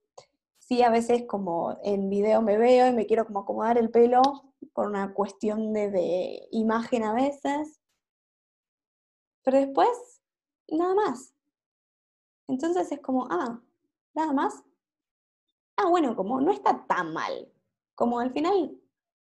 Sí 0.60 0.84
a 0.84 0.92
veces 0.92 1.24
como 1.28 1.80
en 1.84 2.10
video 2.10 2.42
me 2.44 2.58
veo 2.58 2.88
y 2.88 2.94
me 2.94 3.08
quiero 3.08 3.26
como 3.26 3.40
acomodar 3.40 3.80
el 3.80 3.90
pelo 3.90 4.22
por 4.74 4.88
una 4.88 5.14
cuestión 5.14 5.74
de, 5.74 5.90
de 5.90 6.48
imagen 6.52 7.04
a 7.04 7.14
veces. 7.14 7.80
Pero 9.44 9.58
después, 9.58 10.22
nada 10.68 10.94
más. 10.94 11.34
Entonces 12.48 12.92
es 12.92 13.00
como, 13.00 13.28
ah, 13.32 13.60
nada 14.14 14.34
más. 14.34 14.64
Ah, 15.78 15.90
bueno, 15.90 16.16
como 16.16 16.40
no 16.42 16.52
está 16.52 16.86
tan 16.86 17.12
mal. 17.12 17.52
Como 17.96 18.20
al 18.20 18.32
final 18.32 18.80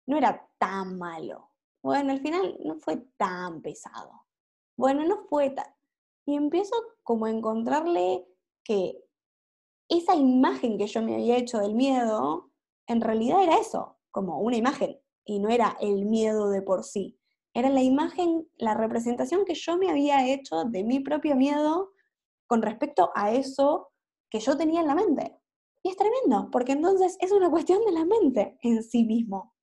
no 0.06 0.18
era 0.18 0.48
tan 0.60 1.00
malo. 1.00 1.50
Bueno, 1.82 2.12
al 2.12 2.22
final 2.22 2.60
no 2.64 2.76
fue 2.76 2.98
tan 3.18 3.62
pesado. 3.62 4.27
Bueno, 4.78 5.06
no 5.06 5.26
fue 5.28 5.50
tan... 5.50 5.66
Y 6.26 6.36
empiezo 6.36 6.76
como 7.04 7.26
a 7.26 7.32
encontrarle 7.32 8.28
que 8.64 9.04
esa 9.90 10.16
imagen 10.16 10.78
que 10.78 10.88
yo 10.88 11.02
me 11.02 11.16
había 11.16 11.38
hecho 11.38 11.60
del 11.60 11.74
miedo, 11.74 12.52
en 12.88 13.02
realidad 13.02 13.42
era 13.44 13.58
eso, 13.58 13.98
como 14.12 14.40
una 14.40 14.58
imagen, 14.58 15.00
y 15.26 15.40
no 15.40 15.50
era 15.50 15.78
el 15.80 16.06
miedo 16.06 16.50
de 16.50 16.62
por 16.62 16.84
sí. 16.84 17.18
Era 17.54 17.70
la 17.70 17.82
imagen, 17.82 18.48
la 18.58 18.74
representación 18.74 19.46
que 19.46 19.56
yo 19.56 19.78
me 19.78 19.90
había 19.90 20.28
hecho 20.28 20.66
de 20.66 20.84
mi 20.84 21.00
propio 21.00 21.36
miedo 21.36 21.94
con 22.46 22.62
respecto 22.62 23.10
a 23.16 23.32
eso 23.32 23.92
que 24.30 24.40
yo 24.40 24.58
tenía 24.58 24.82
en 24.82 24.88
la 24.88 24.96
mente. 24.96 25.40
Y 25.82 25.90
es 25.90 25.98
tremendo, 25.98 26.50
porque 26.52 26.74
entonces 26.74 27.18
es 27.20 27.32
una 27.32 27.50
cuestión 27.50 27.84
de 27.86 27.94
la 27.94 28.06
mente 28.06 28.58
en 28.62 28.84
sí 28.84 29.06
mismo. 29.06 29.56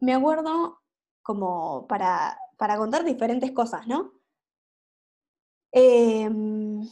Me 0.00 0.14
acuerdo 0.14 0.80
como 1.22 1.86
para, 1.86 2.36
para 2.62 2.76
contar 2.76 3.04
diferentes 3.04 3.50
cosas, 3.50 3.88
¿no? 3.88 4.12
Em, 5.72 6.88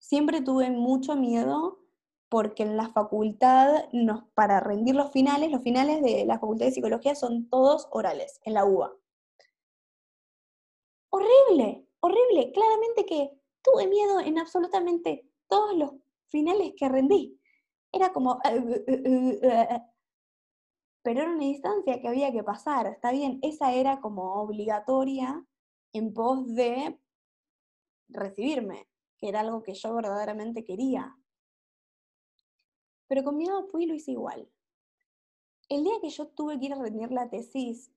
siempre 0.00 0.40
tuve 0.40 0.68
mucho 0.68 1.14
miedo 1.14 1.78
porque 2.28 2.64
en 2.64 2.76
la 2.76 2.88
facultad, 2.88 3.84
para 4.34 4.58
rendir 4.58 4.96
los 4.96 5.12
finales, 5.12 5.52
los 5.52 5.62
finales 5.62 6.02
de 6.02 6.24
la 6.26 6.40
facultad 6.40 6.66
de 6.66 6.72
psicología 6.72 7.14
son 7.14 7.48
todos 7.48 7.86
orales, 7.92 8.40
en 8.42 8.54
la 8.54 8.64
UBA. 8.64 8.96
Horrible, 11.10 11.86
horrible. 12.00 12.50
Claramente 12.50 13.06
que 13.06 13.30
tuve 13.62 13.86
miedo 13.86 14.18
en 14.18 14.40
absolutamente 14.40 15.24
todos 15.46 15.76
los 15.76 15.92
finales 16.26 16.72
que 16.76 16.88
rendí. 16.88 17.40
Era 17.92 18.12
como... 18.12 18.40
Pero 21.02 21.22
era 21.22 21.32
una 21.32 21.44
instancia 21.44 22.00
que 22.00 22.08
había 22.08 22.32
que 22.32 22.42
pasar. 22.42 22.86
Está 22.86 23.12
bien, 23.12 23.38
esa 23.42 23.72
era 23.72 24.00
como 24.00 24.34
obligatoria 24.34 25.44
en 25.92 26.12
pos 26.12 26.54
de 26.54 27.00
recibirme, 28.08 28.88
que 29.18 29.28
era 29.28 29.40
algo 29.40 29.62
que 29.62 29.74
yo 29.74 29.94
verdaderamente 29.94 30.64
quería. 30.64 31.16
Pero 33.08 33.24
con 33.24 33.36
miedo 33.36 33.66
fui 33.68 33.84
y 33.84 33.86
lo 33.86 33.94
hice 33.94 34.12
igual. 34.12 34.50
El 35.68 35.84
día 35.84 35.94
que 36.00 36.10
yo 36.10 36.28
tuve 36.28 36.58
que 36.58 36.66
ir 36.66 36.72
a 36.72 36.82
rendir 36.82 37.10
la 37.10 37.28
tesis, 37.28 37.90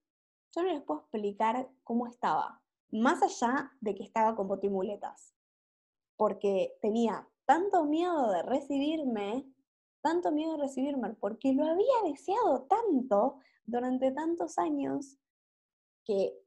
yo 0.53 0.63
no 0.63 0.69
les 0.69 0.81
puedo 0.83 1.01
explicar 1.01 1.69
cómo 1.83 2.07
estaba 2.07 2.61
más 2.91 3.21
allá 3.23 3.71
de 3.79 3.95
que 3.95 4.03
estaba 4.03 4.35
con 4.35 4.47
botimuletas, 4.47 5.33
porque 6.17 6.77
tenía 6.81 7.27
tanto 7.45 7.85
miedo 7.85 8.29
de 8.31 8.43
recibirme, 8.43 9.45
tanto 10.01 10.31
miedo 10.31 10.53
de 10.53 10.63
recibirme, 10.63 11.13
porque 11.15 11.53
lo 11.53 11.65
había 11.65 12.09
deseado 12.09 12.63
tanto 12.63 13.39
durante 13.65 14.11
tantos 14.11 14.57
años 14.57 15.17
que 16.03 16.37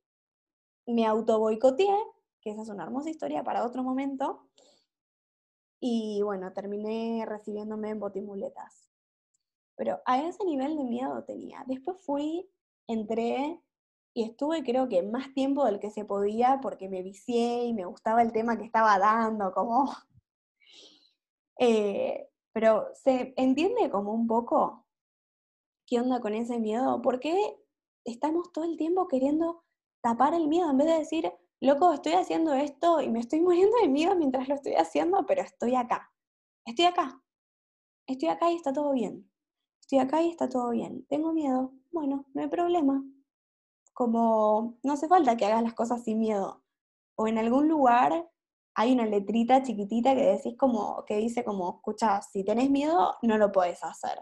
me 0.86 1.06
auto 1.06 1.38
boicoteé, 1.38 1.96
que 2.40 2.50
esa 2.50 2.62
es 2.62 2.68
una 2.68 2.84
hermosa 2.84 3.10
historia 3.10 3.42
para 3.42 3.64
otro 3.64 3.82
momento, 3.82 4.48
y 5.80 6.22
bueno, 6.22 6.52
terminé 6.52 7.24
recibiéndome 7.26 7.90
en 7.90 8.00
botimuletas. 8.00 8.90
Pero 9.76 10.00
a 10.06 10.22
ese 10.22 10.44
nivel 10.44 10.76
de 10.76 10.84
miedo 10.84 11.24
tenía. 11.24 11.62
Después 11.66 12.00
fui, 12.00 12.48
entré 12.86 13.60
y 14.14 14.22
estuve 14.22 14.62
creo 14.62 14.88
que 14.88 15.02
más 15.02 15.34
tiempo 15.34 15.64
del 15.64 15.80
que 15.80 15.90
se 15.90 16.04
podía 16.04 16.60
porque 16.62 16.88
me 16.88 17.02
vicié 17.02 17.64
y 17.64 17.74
me 17.74 17.84
gustaba 17.84 18.22
el 18.22 18.32
tema 18.32 18.56
que 18.56 18.64
estaba 18.64 18.98
dando, 18.98 19.52
como... 19.52 19.92
Eh, 21.56 22.28
pero 22.54 22.86
se 22.94 23.34
entiende 23.36 23.90
como 23.90 24.14
un 24.14 24.28
poco 24.28 24.86
qué 25.86 26.00
onda 26.00 26.20
con 26.20 26.32
ese 26.34 26.58
miedo, 26.60 27.02
¿por 27.02 27.18
qué 27.18 27.58
estamos 28.04 28.52
todo 28.52 28.64
el 28.64 28.76
tiempo 28.76 29.08
queriendo 29.08 29.64
tapar 30.00 30.34
el 30.34 30.46
miedo 30.46 30.70
en 30.70 30.78
vez 30.78 30.86
de 30.86 30.98
decir, 30.98 31.32
loco, 31.60 31.92
estoy 31.92 32.12
haciendo 32.12 32.54
esto 32.54 33.00
y 33.00 33.10
me 33.10 33.18
estoy 33.18 33.40
muriendo 33.42 33.76
de 33.78 33.88
miedo 33.88 34.14
mientras 34.14 34.48
lo 34.48 34.54
estoy 34.54 34.74
haciendo, 34.74 35.26
pero 35.26 35.42
estoy 35.42 35.74
acá, 35.74 36.12
estoy 36.64 36.84
acá, 36.86 37.20
estoy 38.06 38.28
acá 38.28 38.52
y 38.52 38.56
está 38.56 38.72
todo 38.72 38.92
bien, 38.92 39.28
estoy 39.80 39.98
acá 39.98 40.22
y 40.22 40.30
está 40.30 40.48
todo 40.48 40.70
bien, 40.70 41.04
tengo 41.08 41.32
miedo, 41.32 41.72
bueno, 41.90 42.24
no 42.34 42.42
hay 42.42 42.48
problema, 42.48 43.04
como 43.92 44.78
no 44.84 44.92
hace 44.92 45.08
falta 45.08 45.36
que 45.36 45.46
hagas 45.46 45.62
las 45.62 45.74
cosas 45.74 46.04
sin 46.04 46.20
miedo. 46.20 46.62
O 47.16 47.28
en 47.28 47.38
algún 47.38 47.68
lugar 47.68 48.28
hay 48.74 48.92
una 48.92 49.06
letrita 49.06 49.62
chiquitita 49.62 50.14
que 50.14 50.26
decís 50.26 50.56
como, 50.58 51.04
que 51.04 51.16
dice 51.16 51.44
como, 51.44 51.76
escucha, 51.76 52.20
si 52.22 52.44
tenés 52.44 52.70
miedo, 52.70 53.16
no 53.22 53.38
lo 53.38 53.52
puedes 53.52 53.82
hacer. 53.84 54.18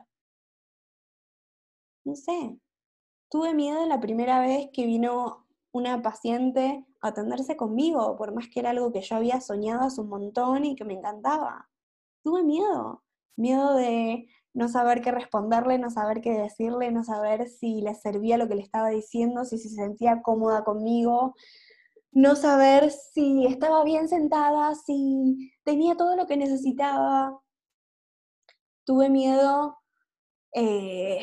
No 2.04 2.14
sé. 2.16 2.58
Tuve 3.30 3.54
miedo 3.54 3.86
la 3.86 4.00
primera 4.00 4.40
vez 4.40 4.68
que 4.72 4.84
vino 4.86 5.46
una 5.72 6.02
paciente 6.02 6.84
a 7.00 7.08
atenderse 7.08 7.56
conmigo, 7.56 8.16
por 8.16 8.34
más 8.34 8.48
que 8.48 8.60
era 8.60 8.70
algo 8.70 8.92
que 8.92 9.00
yo 9.00 9.16
había 9.16 9.40
soñado 9.40 9.84
hace 9.84 10.00
un 10.02 10.08
montón 10.08 10.64
y 10.64 10.76
que 10.76 10.84
me 10.84 10.94
encantaba. 10.94 11.70
Tuve 12.22 12.42
miedo. 12.42 13.02
Miedo 13.36 13.74
de 13.74 14.28
no 14.52 14.68
saber 14.68 15.00
qué 15.00 15.10
responderle, 15.12 15.78
no 15.78 15.88
saber 15.88 16.20
qué 16.20 16.32
decirle, 16.32 16.92
no 16.92 17.04
saber 17.04 17.48
si 17.48 17.80
le 17.80 17.94
servía 17.94 18.36
lo 18.36 18.48
que 18.48 18.56
le 18.56 18.62
estaba 18.62 18.90
diciendo, 18.90 19.46
si 19.46 19.56
se 19.56 19.70
sentía 19.70 20.20
cómoda 20.20 20.62
conmigo, 20.62 21.34
no 22.12 22.36
saber 22.36 22.90
si 22.90 23.46
estaba 23.46 23.84
bien 23.84 24.08
sentada, 24.08 24.74
si 24.74 25.50
tenía 25.64 25.96
todo 25.96 26.14
lo 26.14 26.26
que 26.26 26.36
necesitaba. 26.36 27.40
Tuve 28.84 29.08
miedo 29.08 29.78
eh, 30.54 31.20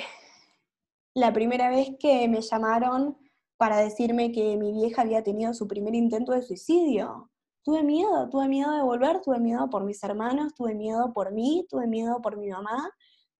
la 1.13 1.31
primera 1.31 1.69
vez 1.69 1.91
que 2.00 2.27
me 2.27 2.41
llamaron 2.41 3.17
para 3.58 3.77
decirme 3.77 4.31
que 4.31 4.58
mi 4.58 4.72
vieja 4.72 5.03
había 5.03 5.24
tenido 5.24 5.53
su 5.53 5.67
primer 5.67 5.93
intento 5.93 6.31
de 6.31 6.41
suicidio. 6.41 7.29
Tuve 7.63 7.84
miedo, 7.84 8.29
tuve 8.29 8.48
miedo 8.48 8.72
de 8.72 8.81
volver, 8.81 9.22
tuve 9.22 9.39
miedo 9.39 9.69
por 9.69 9.84
mis 9.84 10.03
hermanos, 10.03 10.55
tuve 10.55 10.74
miedo 10.74 11.13
por 11.13 11.31
mí, 11.31 11.67
tuve 11.69 11.86
miedo 11.86 12.22
por 12.22 12.38
mi 12.38 12.50
mamá, 12.50 12.89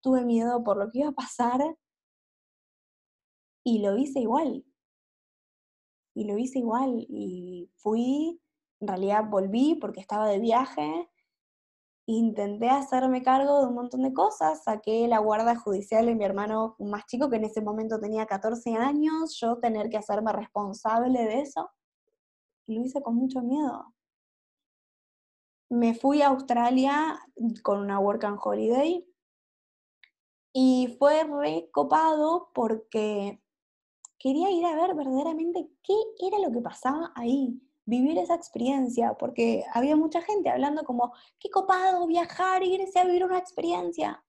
tuve 0.02 0.24
miedo 0.26 0.64
por 0.64 0.78
lo 0.78 0.92
que 0.92 1.00
iba 1.00 1.10
a 1.10 1.14
pasar 1.14 1.62
y 3.64 3.80
lo 3.80 3.98
hice 3.98 4.20
igual. 4.20 4.66
Y 6.14 6.26
lo 6.26 6.38
hice 6.38 6.60
igual 6.60 7.06
y 7.08 7.70
fui, 7.76 8.42
en 8.80 8.88
realidad 8.88 9.26
volví 9.30 9.76
porque 9.76 10.00
estaba 10.00 10.28
de 10.28 10.40
viaje, 10.40 11.10
intenté 12.06 12.70
hacerme 12.70 13.22
cargo 13.22 13.60
de 13.60 13.68
un 13.68 13.76
montón 13.76 14.02
de 14.02 14.14
cosas, 14.14 14.64
saqué 14.64 15.08
la 15.08 15.20
guarda 15.20 15.56
judicial 15.56 16.08
de 16.08 16.16
mi 16.16 16.26
hermano 16.26 16.76
más 16.80 17.06
chico, 17.06 17.30
que 17.30 17.36
en 17.36 17.46
ese 17.46 17.62
momento 17.62 18.00
tenía 18.00 18.26
14 18.26 18.74
años, 18.74 19.38
yo 19.40 19.60
tener 19.60 19.90
que 19.90 19.98
hacerme 19.98 20.34
responsable 20.34 21.20
de 21.20 21.42
eso, 21.42 21.70
y 22.66 22.76
lo 22.76 22.82
hice 22.84 23.02
con 23.04 23.16
mucho 23.16 23.42
miedo. 23.42 23.94
Me 25.70 25.94
fui 25.94 26.24
a 26.24 26.30
Australia 26.30 27.20
con 27.62 27.80
una 27.80 28.00
work 28.00 28.24
and 28.24 28.40
holiday 28.42 29.06
y 30.52 30.96
fue 30.98 31.24
recopado 31.26 32.50
porque 32.56 33.40
quería 34.20 34.52
ir 34.52 34.66
a 34.66 34.76
ver 34.76 34.94
verdaderamente 34.94 35.70
qué 35.82 35.96
era 36.20 36.40
lo 36.40 36.52
que 36.52 36.62
pasaba 36.62 37.12
ahí, 37.16 37.60
vivir 37.86 38.18
esa 38.20 38.36
experiencia, 38.36 39.16
porque 39.16 39.64
había 39.74 39.96
mucha 39.96 40.22
gente 40.22 40.50
hablando 40.50 40.84
como, 40.84 41.14
qué 41.40 41.50
copado 41.50 42.06
viajar, 42.06 42.62
irse 42.64 43.00
a 43.00 43.06
vivir 43.06 43.26
una 43.26 43.40
experiencia. 43.40 44.24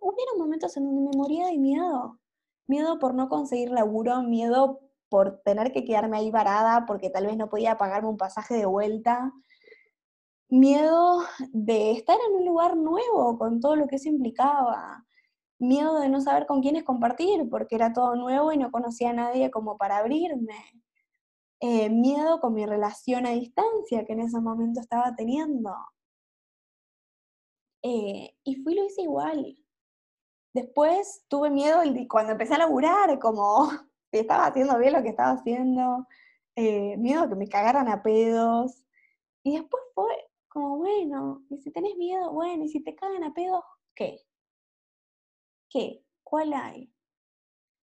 Hubieron 0.00 0.38
momentos 0.38 0.76
en 0.76 0.84
donde 0.84 1.02
me 1.02 1.16
moría 1.16 1.46
de 1.46 1.58
miedo, 1.58 2.18
miedo 2.66 2.98
por 2.98 3.14
no 3.14 3.28
conseguir 3.28 3.70
laburo, 3.70 4.22
miedo 4.22 4.80
por 5.08 5.42
tener 5.42 5.72
que 5.72 5.84
quedarme 5.84 6.16
ahí 6.16 6.30
varada 6.30 6.86
porque 6.86 7.10
tal 7.10 7.26
vez 7.26 7.36
no 7.36 7.50
podía 7.50 7.76
pagarme 7.76 8.08
un 8.08 8.16
pasaje 8.16 8.54
de 8.54 8.66
vuelta, 8.66 9.32
miedo 10.48 11.22
de 11.50 11.92
estar 11.92 12.16
en 12.28 12.36
un 12.36 12.46
lugar 12.46 12.76
nuevo 12.76 13.38
con 13.38 13.60
todo 13.60 13.76
lo 13.76 13.86
que 13.86 13.96
eso 13.96 14.08
implicaba, 14.08 15.04
miedo 15.62 16.00
de 16.00 16.08
no 16.08 16.20
saber 16.20 16.46
con 16.46 16.60
quiénes 16.60 16.84
compartir 16.84 17.48
porque 17.48 17.76
era 17.76 17.92
todo 17.92 18.14
nuevo 18.16 18.52
y 18.52 18.58
no 18.58 18.70
conocía 18.70 19.10
a 19.10 19.14
nadie 19.14 19.50
como 19.50 19.78
para 19.78 19.98
abrirme, 19.98 20.56
eh, 21.60 21.88
miedo 21.90 22.40
con 22.40 22.54
mi 22.54 22.66
relación 22.66 23.26
a 23.26 23.30
distancia 23.30 24.04
que 24.04 24.12
en 24.14 24.20
ese 24.20 24.40
momento 24.40 24.80
estaba 24.80 25.14
teniendo. 25.16 25.72
Eh, 27.82 28.36
y 28.44 28.56
fui 28.62 28.74
lo 28.74 28.84
hice 28.84 29.02
igual. 29.02 29.56
Después 30.54 31.24
tuve 31.28 31.50
miedo 31.50 31.80
cuando 32.08 32.32
empecé 32.32 32.54
a 32.54 32.58
laburar, 32.58 33.18
como 33.18 33.70
si 34.10 34.18
estaba 34.18 34.46
haciendo 34.46 34.78
bien 34.78 34.92
lo 34.92 35.02
que 35.02 35.10
estaba 35.10 35.32
haciendo, 35.32 36.06
eh, 36.56 36.96
miedo 36.98 37.22
a 37.22 37.28
que 37.28 37.36
me 37.36 37.48
cagaran 37.48 37.88
a 37.88 38.02
pedos. 38.02 38.82
Y 39.44 39.58
después 39.58 39.82
fue 39.94 40.12
como, 40.48 40.78
bueno, 40.78 41.44
y 41.48 41.58
si 41.58 41.70
tenés 41.72 41.96
miedo, 41.96 42.32
bueno, 42.32 42.64
y 42.64 42.68
si 42.68 42.82
te 42.82 42.94
cagan 42.94 43.24
a 43.24 43.32
pedos, 43.34 43.62
¿qué? 43.94 44.20
¿Qué? 45.72 46.04
¿Cuál 46.22 46.52
hay? 46.52 46.92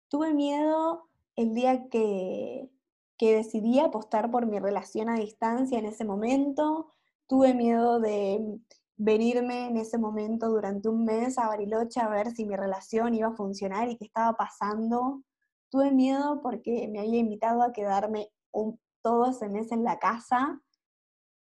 Tuve 0.08 0.34
miedo 0.34 1.10
el 1.36 1.54
día 1.54 1.90
que, 1.90 2.72
que 3.18 3.36
decidí 3.36 3.80
apostar 3.80 4.32
por 4.32 4.46
mi 4.46 4.58
relación 4.58 5.10
a 5.10 5.16
distancia 5.16 5.80
en 5.80 5.86
ese 5.86 6.06
momento. 6.06 6.88
Tuve 7.28 7.54
miedo 7.54 8.00
de 8.00 8.58
venirme 8.96 9.68
en 9.68 9.76
ese 9.76 9.98
momento 9.98 10.48
durante 10.48 10.88
un 10.88 11.04
mes 11.04 11.38
a 11.38 11.48
Bariloche 11.48 12.00
a 12.00 12.08
ver 12.08 12.32
si 12.32 12.46
mi 12.46 12.56
relación 12.56 13.16
iba 13.16 13.28
a 13.28 13.36
funcionar 13.36 13.90
y 13.90 13.98
qué 13.98 14.06
estaba 14.06 14.38
pasando. 14.38 15.22
Tuve 15.70 15.92
miedo 15.92 16.40
porque 16.42 16.88
me 16.88 17.00
había 17.00 17.20
invitado 17.20 17.64
a 17.64 17.74
quedarme 17.74 18.30
un, 18.52 18.80
todo 19.02 19.32
ese 19.32 19.50
mes 19.50 19.74
en 19.74 19.84
la 19.84 20.00
casa 20.00 20.62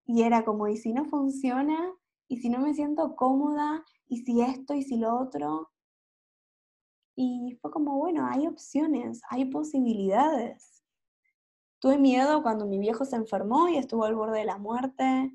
y 0.07 0.23
era 0.23 0.43
como, 0.43 0.67
¿y 0.67 0.77
si 0.77 0.91
no 0.91 1.05
funciona? 1.05 1.93
¿Y 2.27 2.37
si 2.37 2.49
no 2.49 2.61
me 2.61 2.73
siento 2.73 3.15
cómoda? 3.15 3.85
¿Y 4.07 4.23
si 4.23 4.41
esto? 4.41 4.73
¿Y 4.73 4.81
si 4.81 4.97
lo 4.97 5.19
otro? 5.19 5.69
Y 7.15 7.57
fue 7.61 7.71
como, 7.71 7.97
bueno, 7.97 8.27
hay 8.29 8.47
opciones, 8.47 9.21
hay 9.29 9.45
posibilidades. 9.45 10.83
Tuve 11.79 11.97
miedo 11.97 12.43
cuando 12.43 12.65
mi 12.65 12.79
viejo 12.79 13.05
se 13.05 13.15
enfermó 13.15 13.69
y 13.69 13.77
estuvo 13.77 14.03
al 14.03 14.15
borde 14.15 14.39
de 14.39 14.45
la 14.45 14.57
muerte 14.57 15.31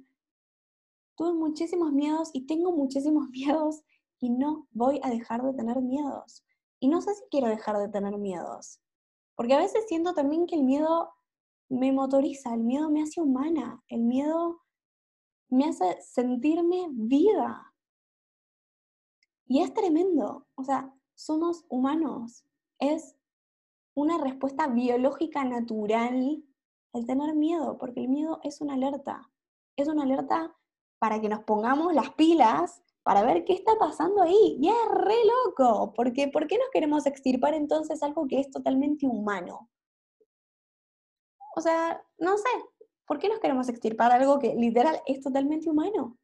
tuve 1.21 1.35
muchísimos 1.35 1.93
miedos 1.93 2.31
y 2.33 2.47
tengo 2.47 2.73
muchísimos 2.73 3.29
miedos 3.31 3.83
y 4.21 4.31
no 4.31 4.67
voy 4.71 5.01
a 5.03 5.11
dejar 5.11 5.43
de 5.43 5.53
tener 5.53 5.83
miedos. 5.83 6.47
Y 6.81 6.89
no 6.89 7.03
sé 7.03 7.15
si 7.15 7.23
quiero 7.31 7.49
dejar 7.49 7.77
de 7.77 7.89
tener 7.89 8.17
miedos, 8.17 8.81
porque 9.35 9.53
a 9.53 9.59
veces 9.59 9.85
siento 9.87 10.15
también 10.15 10.47
que 10.47 10.57
el 10.57 10.63
miedo 10.63 11.13
me 11.69 11.93
motoriza, 11.93 12.55
el 12.55 12.63
miedo 12.63 12.89
me 12.89 13.03
hace 13.03 13.21
humana, 13.21 13.85
el 13.89 14.01
miedo 14.01 14.63
me 15.51 15.67
hace 15.67 16.01
sentirme 16.01 16.87
viva. 16.91 17.75
Y 19.47 19.61
es 19.61 19.75
tremendo, 19.75 20.47
o 20.55 20.65
sea, 20.65 20.91
somos 21.21 21.67
humanos, 21.69 22.47
es 22.79 23.15
una 23.95 24.17
respuesta 24.19 24.69
biológica 24.69 25.45
natural 25.45 26.43
el 26.95 27.07
tener 27.07 27.35
miedo, 27.35 27.77
porque 27.79 28.01
el 28.01 28.09
miedo 28.09 28.41
es 28.43 28.61
una 28.61 28.75
alerta, 28.75 29.31
es 29.77 29.87
una 29.87 30.05
alerta 30.05 30.57
para 30.99 31.21
que 31.21 31.29
nos 31.29 31.45
pongamos 31.45 31.95
las 31.95 32.11
pilas 32.15 32.83
para 33.03 33.23
ver 33.23 33.45
qué 33.45 33.53
está 33.53 33.77
pasando 33.79 34.23
ahí. 34.23 34.59
Y 34.61 34.69
es 34.69 34.75
re 34.93 35.17
loco, 35.47 35.93
porque 35.95 36.29
¿por 36.29 36.47
qué 36.47 36.57
nos 36.59 36.69
queremos 36.73 37.07
extirpar 37.07 37.55
entonces 37.55 38.03
algo 38.03 38.27
que 38.27 38.41
es 38.41 38.51
totalmente 38.51 39.07
humano? 39.07 39.71
O 41.55 41.61
sea, 41.61 42.03
no 42.19 42.37
sé, 42.39 42.51
¿por 43.07 43.19
qué 43.19 43.29
nos 43.29 43.41
queremos 43.41 43.69
extirpar 43.69 44.11
algo 44.11 44.39
que 44.39 44.55
literal 44.55 45.01
es 45.07 45.21
totalmente 45.21 45.69
humano? 45.69 46.19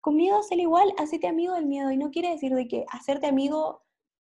Con 0.00 0.16
miedo 0.16 0.38
hacer 0.38 0.58
igual, 0.58 0.92
hacete 0.98 1.28
amigo 1.28 1.54
del 1.54 1.66
miedo. 1.66 1.90
Y 1.90 1.96
no 1.96 2.10
quiere 2.10 2.30
decir 2.30 2.54
de 2.54 2.68
que 2.68 2.84
hacerte 2.90 3.26
amigo 3.26 3.83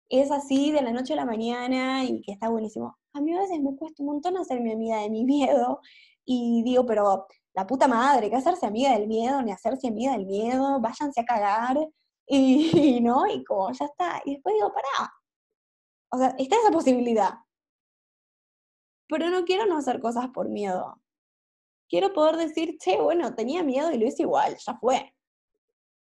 es 0.09 0.31
así 0.31 0.73
de 0.73 0.83
la 0.83 0.93
noche 0.93 1.13
a 1.13 1.17
la 1.17 1.25
mañana 1.25 2.05
y 2.05 2.23
que 2.23 2.33
está 2.33 2.49
buenísimo. 2.49 2.99
A 3.13 3.21
mí 3.21 3.35
a 3.35 3.41
veces 3.41 3.61
me 3.61 3.77
cuesta 3.77 4.03
un 4.03 4.09
montón 4.09 4.37
hacerme 4.37 4.73
amiga 4.73 4.99
de 5.01 5.11
mi 5.11 5.25
miedo 5.25 5.81
y 6.25 6.63
digo, 6.63 6.87
pero 6.87 7.27
la 7.55 7.67
puta 7.67 7.89
madre, 7.89 8.31
que 8.31 8.37
hacerse 8.37 8.67
amiga 8.67 8.93
del 8.93 9.09
miedo, 9.09 9.43
ni 9.43 9.51
hacerse 9.51 9.89
amiga 9.89 10.13
del 10.13 10.27
miedo, 10.27 10.81
váyanse 10.81 11.21
a 11.21 11.25
cagar, 11.25 11.77
y, 12.27 13.01
no, 13.01 13.27
y 13.27 13.43
como 13.45 13.73
ya 13.73 13.87
está. 13.87 14.23
Y 14.25 14.35
después 14.35 14.55
digo, 14.55 14.73
pará. 14.73 15.13
O 16.11 16.19
sea, 16.19 16.35
está 16.39 16.57
esa 16.57 16.71
posibilidad. 16.71 17.35
Pero 19.09 19.31
no 19.31 19.45
quiero 19.45 19.67
no 19.67 19.79
hacer 19.79 20.01
cosas 20.01 20.29
por 20.29 20.49
miedo. 20.49 21.01
Quiero 21.89 22.13
poder 22.13 22.37
decir, 22.37 22.77
che, 22.79 23.01
bueno, 23.01 23.35
tenía 23.35 23.63
miedo 23.63 23.91
y 23.91 23.99
lo 23.99 24.07
hice 24.07 24.23
igual, 24.23 24.57
ya 24.59 24.75
fue. 24.79 25.15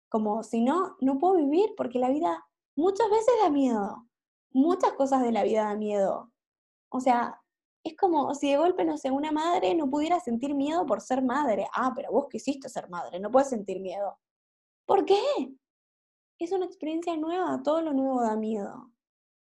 Como 0.09 0.43
si 0.43 0.61
no, 0.61 0.95
no 1.01 1.19
puedo 1.19 1.35
vivir 1.35 1.73
porque 1.75 1.99
la 1.99 2.09
vida 2.09 2.45
muchas 2.75 3.09
veces 3.09 3.33
da 3.41 3.49
miedo. 3.49 4.07
Muchas 4.51 4.93
cosas 4.93 5.23
de 5.23 5.31
la 5.31 5.43
vida 5.43 5.65
da 5.65 5.75
miedo. 5.75 6.31
O 6.89 6.99
sea, 6.99 7.41
es 7.83 7.95
como 7.97 8.33
si 8.35 8.51
de 8.51 8.57
golpe, 8.57 8.85
no 8.85 8.97
sé, 8.97 9.11
una 9.11 9.31
madre 9.31 9.75
no 9.75 9.89
pudiera 9.89 10.19
sentir 10.19 10.55
miedo 10.55 10.85
por 10.85 11.01
ser 11.01 11.21
madre. 11.23 11.67
Ah, 11.73 11.91
pero 11.95 12.11
vos 12.11 12.27
quisiste 12.29 12.69
ser 12.69 12.89
madre, 12.89 13.19
no 13.19 13.31
puedes 13.31 13.49
sentir 13.49 13.79
miedo. 13.81 14.17
¿Por 14.85 15.05
qué? 15.05 15.21
Es 16.39 16.51
una 16.51 16.65
experiencia 16.65 17.15
nueva, 17.17 17.61
todo 17.63 17.81
lo 17.81 17.93
nuevo 17.93 18.21
da 18.21 18.35
miedo. 18.37 18.91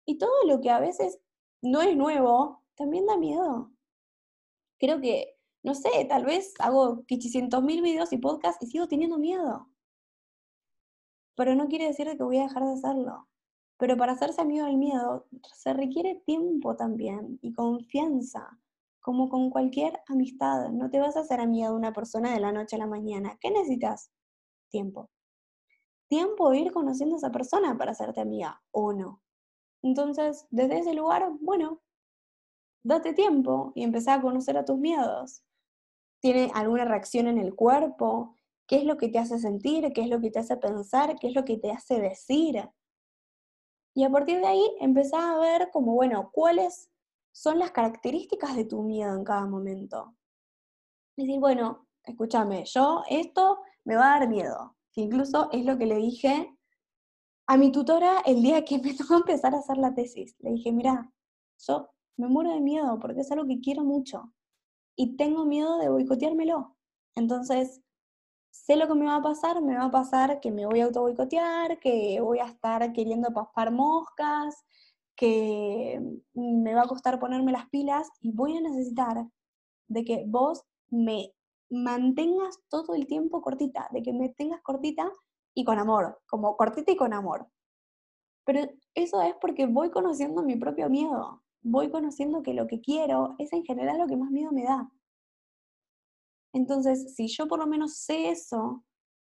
Y 0.05 0.17
todo 0.17 0.45
lo 0.45 0.61
que 0.61 0.69
a 0.69 0.79
veces 0.79 1.19
no 1.61 1.81
es 1.81 1.95
nuevo, 1.95 2.63
también 2.75 3.05
da 3.05 3.17
miedo. 3.17 3.71
Creo 4.79 5.01
que, 5.01 5.35
no 5.63 5.75
sé, 5.75 5.89
tal 6.07 6.25
vez 6.25 6.53
hago 6.59 7.03
500 7.05 7.61
mil 7.63 7.81
videos 7.81 8.13
y 8.13 8.17
podcasts 8.17 8.63
y 8.63 8.67
sigo 8.67 8.87
teniendo 8.87 9.17
miedo. 9.17 9.67
Pero 11.39 11.55
no 11.55 11.69
quiere 11.69 11.87
decir 11.87 12.05
que 12.17 12.21
voy 12.21 12.37
a 12.37 12.43
dejar 12.43 12.65
de 12.65 12.73
hacerlo. 12.73 13.29
Pero 13.77 13.95
para 13.95 14.11
hacerse 14.11 14.41
amigo 14.41 14.65
del 14.65 14.75
miedo 14.75 15.25
se 15.53 15.71
requiere 15.71 16.21
tiempo 16.25 16.75
también 16.75 17.39
y 17.41 17.53
confianza, 17.53 18.59
como 18.99 19.29
con 19.29 19.49
cualquier 19.49 20.01
amistad. 20.07 20.67
No 20.71 20.89
te 20.89 20.99
vas 20.99 21.15
a 21.15 21.21
hacer 21.21 21.39
amiga 21.39 21.69
de 21.69 21.75
una 21.75 21.93
persona 21.93 22.33
de 22.33 22.41
la 22.41 22.51
noche 22.51 22.75
a 22.75 22.79
la 22.79 22.87
mañana. 22.87 23.37
¿Qué 23.39 23.51
necesitas? 23.51 24.11
Tiempo. 24.67 25.09
Tiempo 26.09 26.49
de 26.49 26.57
ir 26.57 26.73
conociendo 26.73 27.15
a 27.15 27.19
esa 27.19 27.31
persona 27.31 27.77
para 27.77 27.91
hacerte 27.91 28.19
amiga 28.19 28.61
o 28.71 28.91
no. 28.91 29.21
Entonces, 29.81 30.45
desde 30.49 30.79
ese 30.79 30.93
lugar, 30.93 31.31
bueno, 31.39 31.79
date 32.83 33.13
tiempo 33.13 33.71
y 33.75 33.83
empezá 33.83 34.15
a 34.15 34.21
conocer 34.21 34.57
a 34.57 34.65
tus 34.65 34.77
miedos. 34.77 35.45
¿Tiene 36.19 36.51
alguna 36.53 36.83
reacción 36.83 37.27
en 37.27 37.37
el 37.37 37.55
cuerpo? 37.55 38.35
¿Qué 38.69 38.75
es 38.75 38.83
lo 38.83 38.97
que 38.97 39.09
te 39.09 39.17
hace 39.17 39.39
sentir? 39.39 39.91
¿Qué 39.93 40.01
es 40.01 40.09
lo 40.09 40.21
que 40.21 40.29
te 40.29 40.37
hace 40.37 40.55
pensar? 40.55 41.17
¿Qué 41.17 41.29
es 41.29 41.33
lo 41.33 41.43
que 41.43 41.57
te 41.57 41.71
hace 41.71 41.99
decir? 41.99 42.69
Y 43.95 44.03
a 44.03 44.11
partir 44.11 44.39
de 44.41 44.45
ahí 44.45 44.63
empezás 44.79 45.23
a 45.23 45.39
ver 45.39 45.71
como, 45.71 45.95
bueno, 45.95 46.29
cuáles 46.31 46.91
son 47.31 47.57
las 47.57 47.71
características 47.71 48.55
de 48.55 48.65
tu 48.65 48.83
miedo 48.83 49.15
en 49.15 49.23
cada 49.23 49.47
momento. 49.47 50.15
Y 51.17 51.23
decir, 51.23 51.39
bueno, 51.39 51.87
escúchame, 52.03 52.63
yo 52.65 53.01
esto 53.09 53.57
me 53.85 53.95
va 53.95 54.13
a 54.13 54.19
dar 54.19 54.29
miedo. 54.29 54.75
Que 54.93 55.01
incluso 55.01 55.49
es 55.51 55.65
lo 55.65 55.75
que 55.79 55.87
le 55.87 55.95
dije 55.95 56.55
a 57.47 57.57
mi 57.57 57.71
tutora 57.71 58.19
el 58.23 58.43
día 58.43 58.63
que 58.65 58.77
me 58.83 58.93
tocó 58.93 59.15
empezar 59.15 59.55
a 59.55 59.59
hacer 59.59 59.77
la 59.77 59.95
tesis. 59.95 60.35
Le 60.41 60.51
dije, 60.51 60.71
mira, 60.71 61.11
yo 61.57 61.89
me 62.17 62.27
muero 62.27 62.51
de 62.51 62.61
miedo 62.61 62.99
porque 62.99 63.21
es 63.21 63.31
algo 63.31 63.47
que 63.47 63.61
quiero 63.61 63.83
mucho 63.83 64.31
y 64.95 65.17
tengo 65.17 65.43
miedo 65.45 65.79
de 65.79 65.89
boicoteármelo. 65.89 66.75
Entonces, 67.15 67.81
sé 68.51 68.75
lo 68.75 68.87
que 68.87 68.95
me 68.95 69.05
va 69.05 69.15
a 69.15 69.21
pasar, 69.21 69.61
me 69.61 69.75
va 69.75 69.85
a 69.85 69.91
pasar 69.91 70.39
que 70.39 70.51
me 70.51 70.65
voy 70.65 70.81
a 70.81 70.85
auto 70.85 71.01
boicotear, 71.01 71.79
que 71.79 72.19
voy 72.21 72.39
a 72.39 72.45
estar 72.45 72.91
queriendo 72.93 73.31
paspar 73.33 73.71
moscas, 73.71 74.63
que 75.15 75.99
me 76.33 76.73
va 76.73 76.83
a 76.83 76.87
costar 76.87 77.19
ponerme 77.19 77.51
las 77.51 77.67
pilas 77.69 78.07
y 78.21 78.31
voy 78.31 78.57
a 78.57 78.61
necesitar 78.61 79.27
de 79.87 80.05
que 80.05 80.23
vos 80.27 80.63
me 80.89 81.33
mantengas 81.69 82.59
todo 82.69 82.95
el 82.95 83.05
tiempo 83.05 83.41
cortita, 83.41 83.87
de 83.91 84.01
que 84.01 84.13
me 84.13 84.29
tengas 84.29 84.61
cortita 84.61 85.11
y 85.53 85.63
con 85.63 85.77
amor, 85.77 86.21
como 86.27 86.55
cortita 86.55 86.91
y 86.91 86.95
con 86.95 87.13
amor. 87.13 87.47
Pero 88.45 88.61
eso 88.95 89.21
es 89.21 89.35
porque 89.41 89.67
voy 89.67 89.91
conociendo 89.91 90.41
mi 90.41 90.55
propio 90.55 90.89
miedo, 90.89 91.43
voy 91.61 91.89
conociendo 91.91 92.41
que 92.41 92.53
lo 92.53 92.67
que 92.67 92.81
quiero 92.81 93.35
es 93.37 93.51
en 93.53 93.63
general 93.63 93.99
lo 93.99 94.07
que 94.07 94.17
más 94.17 94.31
miedo 94.31 94.51
me 94.51 94.63
da. 94.63 94.89
Entonces, 96.53 97.15
si 97.15 97.27
yo 97.27 97.47
por 97.47 97.59
lo 97.59 97.67
menos 97.67 97.95
sé 97.97 98.29
eso, 98.29 98.83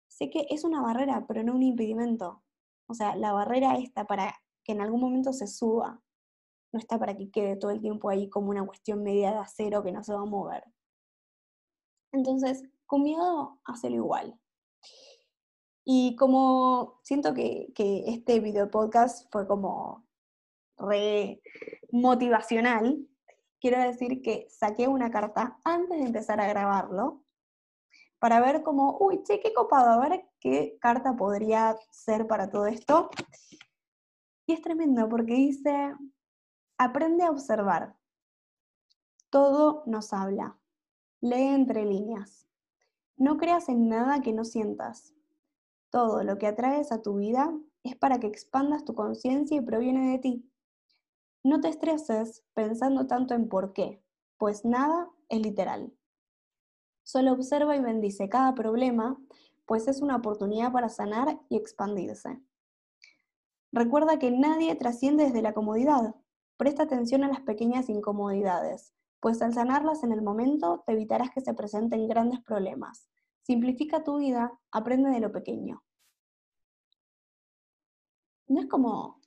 sé 0.08 0.30
que 0.30 0.48
es 0.50 0.64
una 0.64 0.82
barrera, 0.82 1.26
pero 1.28 1.44
no 1.44 1.56
un 1.56 1.64
impedimento. 1.64 2.44
O 2.88 2.94
sea, 2.94 3.16
la 3.16 3.34
barrera 3.34 3.78
está 3.78 4.06
para 4.06 4.36
que 4.64 4.74
en 4.74 4.82
algún 4.82 5.02
momento 5.02 5.34
se 5.34 5.48
suba, 5.48 6.02
no 6.72 6.80
está 6.80 6.98
para 6.98 7.16
que 7.16 7.30
quede 7.30 7.56
todo 7.56 7.72
el 7.72 7.82
tiempo 7.82 8.10
ahí 8.10 8.30
como 8.30 8.50
una 8.50 8.66
cuestión 8.66 9.04
media 9.04 9.32
de 9.32 9.38
acero 9.38 9.84
que 9.84 9.92
no 9.92 10.04
se 10.04 10.14
va 10.14 10.22
a 10.22 10.26
mover. 10.26 10.64
Entonces, 12.12 12.64
con 12.86 13.04
miedo, 13.04 13.60
hacelo 13.66 13.96
igual. 13.96 14.40
Y 15.86 16.16
como 16.16 17.00
siento 17.04 17.34
que, 17.34 17.72
que 17.76 18.04
este 18.08 18.40
video 18.40 18.70
podcast 18.72 19.30
fue 19.32 19.48
como 19.48 20.08
re 20.78 21.42
motivacional, 21.92 23.08
quiero 23.64 23.82
decir 23.82 24.22
que 24.22 24.46
saqué 24.50 24.90
una 24.90 25.10
carta 25.10 25.58
antes 25.64 25.98
de 25.98 26.04
empezar 26.04 26.42
a 26.42 26.48
grabarlo 26.48 27.24
para 28.20 28.42
ver 28.42 28.62
como, 28.62 28.98
uy, 29.00 29.24
che, 29.24 29.40
qué 29.40 29.54
copado, 29.54 29.90
a 29.90 30.10
ver 30.10 30.26
qué 30.42 30.78
carta 30.82 31.16
podría 31.16 31.78
ser 31.90 32.28
para 32.28 32.50
todo 32.50 32.66
esto. 32.66 33.10
Y 34.46 34.52
es 34.52 34.62
tremendo 34.62 35.08
porque 35.08 35.36
dice, 35.36 35.96
aprende 36.78 37.24
a 37.24 37.32
observar. 37.32 37.96
Todo 39.30 39.84
nos 39.86 40.12
habla. 40.12 40.60
Lee 41.22 41.48
entre 41.48 41.86
líneas. 41.86 42.50
No 43.16 43.38
creas 43.38 43.70
en 43.70 43.88
nada 43.88 44.22
que 44.22 44.34
no 44.34 44.44
sientas. 44.44 45.14
Todo 45.90 46.26
lo 46.26 46.38
que 46.38 46.48
atraes 46.48 46.92
a 46.92 47.02
tu 47.02 47.16
vida 47.16 47.58
es 47.84 47.96
para 47.96 48.20
que 48.20 48.28
expandas 48.28 48.84
tu 48.84 48.94
conciencia 48.94 49.56
y 49.56 49.62
proviene 49.62 50.12
de 50.12 50.20
ti. 50.20 50.53
No 51.44 51.60
te 51.60 51.68
estreses 51.68 52.42
pensando 52.54 53.06
tanto 53.06 53.34
en 53.34 53.50
por 53.50 53.74
qué, 53.74 54.02
pues 54.38 54.64
nada 54.64 55.10
es 55.28 55.42
literal. 55.42 55.94
Solo 57.04 57.34
observa 57.34 57.76
y 57.76 57.82
bendice 57.82 58.30
cada 58.30 58.56
problema, 58.56 59.20
pues 59.66 59.90
es 59.90 60.02
una 60.02 60.16
oportunidad 60.16 60.72
para 60.72 60.88
sanar 60.88 61.42
y 61.50 61.58
expandirse. 61.58 62.42
Recuerda 63.74 64.20
que 64.20 64.32
nadie 64.32 64.74
trasciende 64.76 65.26
desde 65.26 65.42
la 65.42 65.54
comodidad. 65.54 66.16
Presta 66.56 66.84
atención 66.84 67.26
a 67.26 67.28
las 67.28 67.42
pequeñas 67.42 67.90
incomodidades, 67.90 68.94
pues 69.20 69.42
al 69.42 69.54
sanarlas 69.54 70.04
en 70.06 70.14
el 70.14 70.22
momento 70.22 70.84
te 70.86 70.94
evitarás 70.94 71.32
que 71.32 71.42
se 71.42 71.54
presenten 71.54 72.08
grandes 72.08 72.40
problemas. 72.40 73.10
Simplifica 73.42 74.06
tu 74.06 74.20
vida, 74.20 74.58
aprende 74.72 75.10
de 75.10 75.20
lo 75.20 75.34
pequeño. 75.34 75.84
¿No 78.48 78.62
es 78.62 78.68
como 78.68 79.20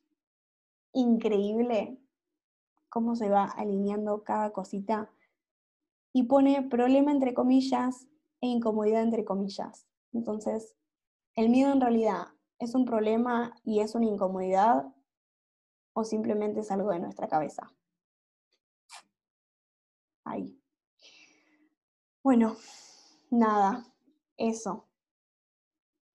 increíble 0.93 2.01
cómo 2.97 3.15
se 3.15 3.29
va 3.29 3.45
alineando 3.45 4.25
cada 4.25 4.55
cosita? 4.55 5.11
Y 6.15 6.23
pone 6.23 6.63
problema 6.63 7.13
entre 7.13 7.35
comillas 7.35 8.09
e 8.41 8.47
incomodidad 8.47 9.03
entre 9.03 9.23
comillas. 9.23 9.87
Entonces, 10.15 10.75
el 11.35 11.51
miedo 11.51 11.71
en 11.73 11.83
realidad 11.83 12.29
es 12.59 12.75
un 12.75 12.87
problema 12.87 13.55
y 13.65 13.81
es 13.81 13.95
una 13.95 14.07
incomodidad 14.07 14.87
o 15.93 16.05
simplemente 16.05 16.61
es 16.61 16.71
algo 16.71 16.91
de 16.91 17.01
nuestra 17.01 17.29
cabeza. 17.29 17.71
Ahí. 20.25 20.59
Bueno, 22.23 22.57
nada, 23.29 23.85
eso. 24.39 24.86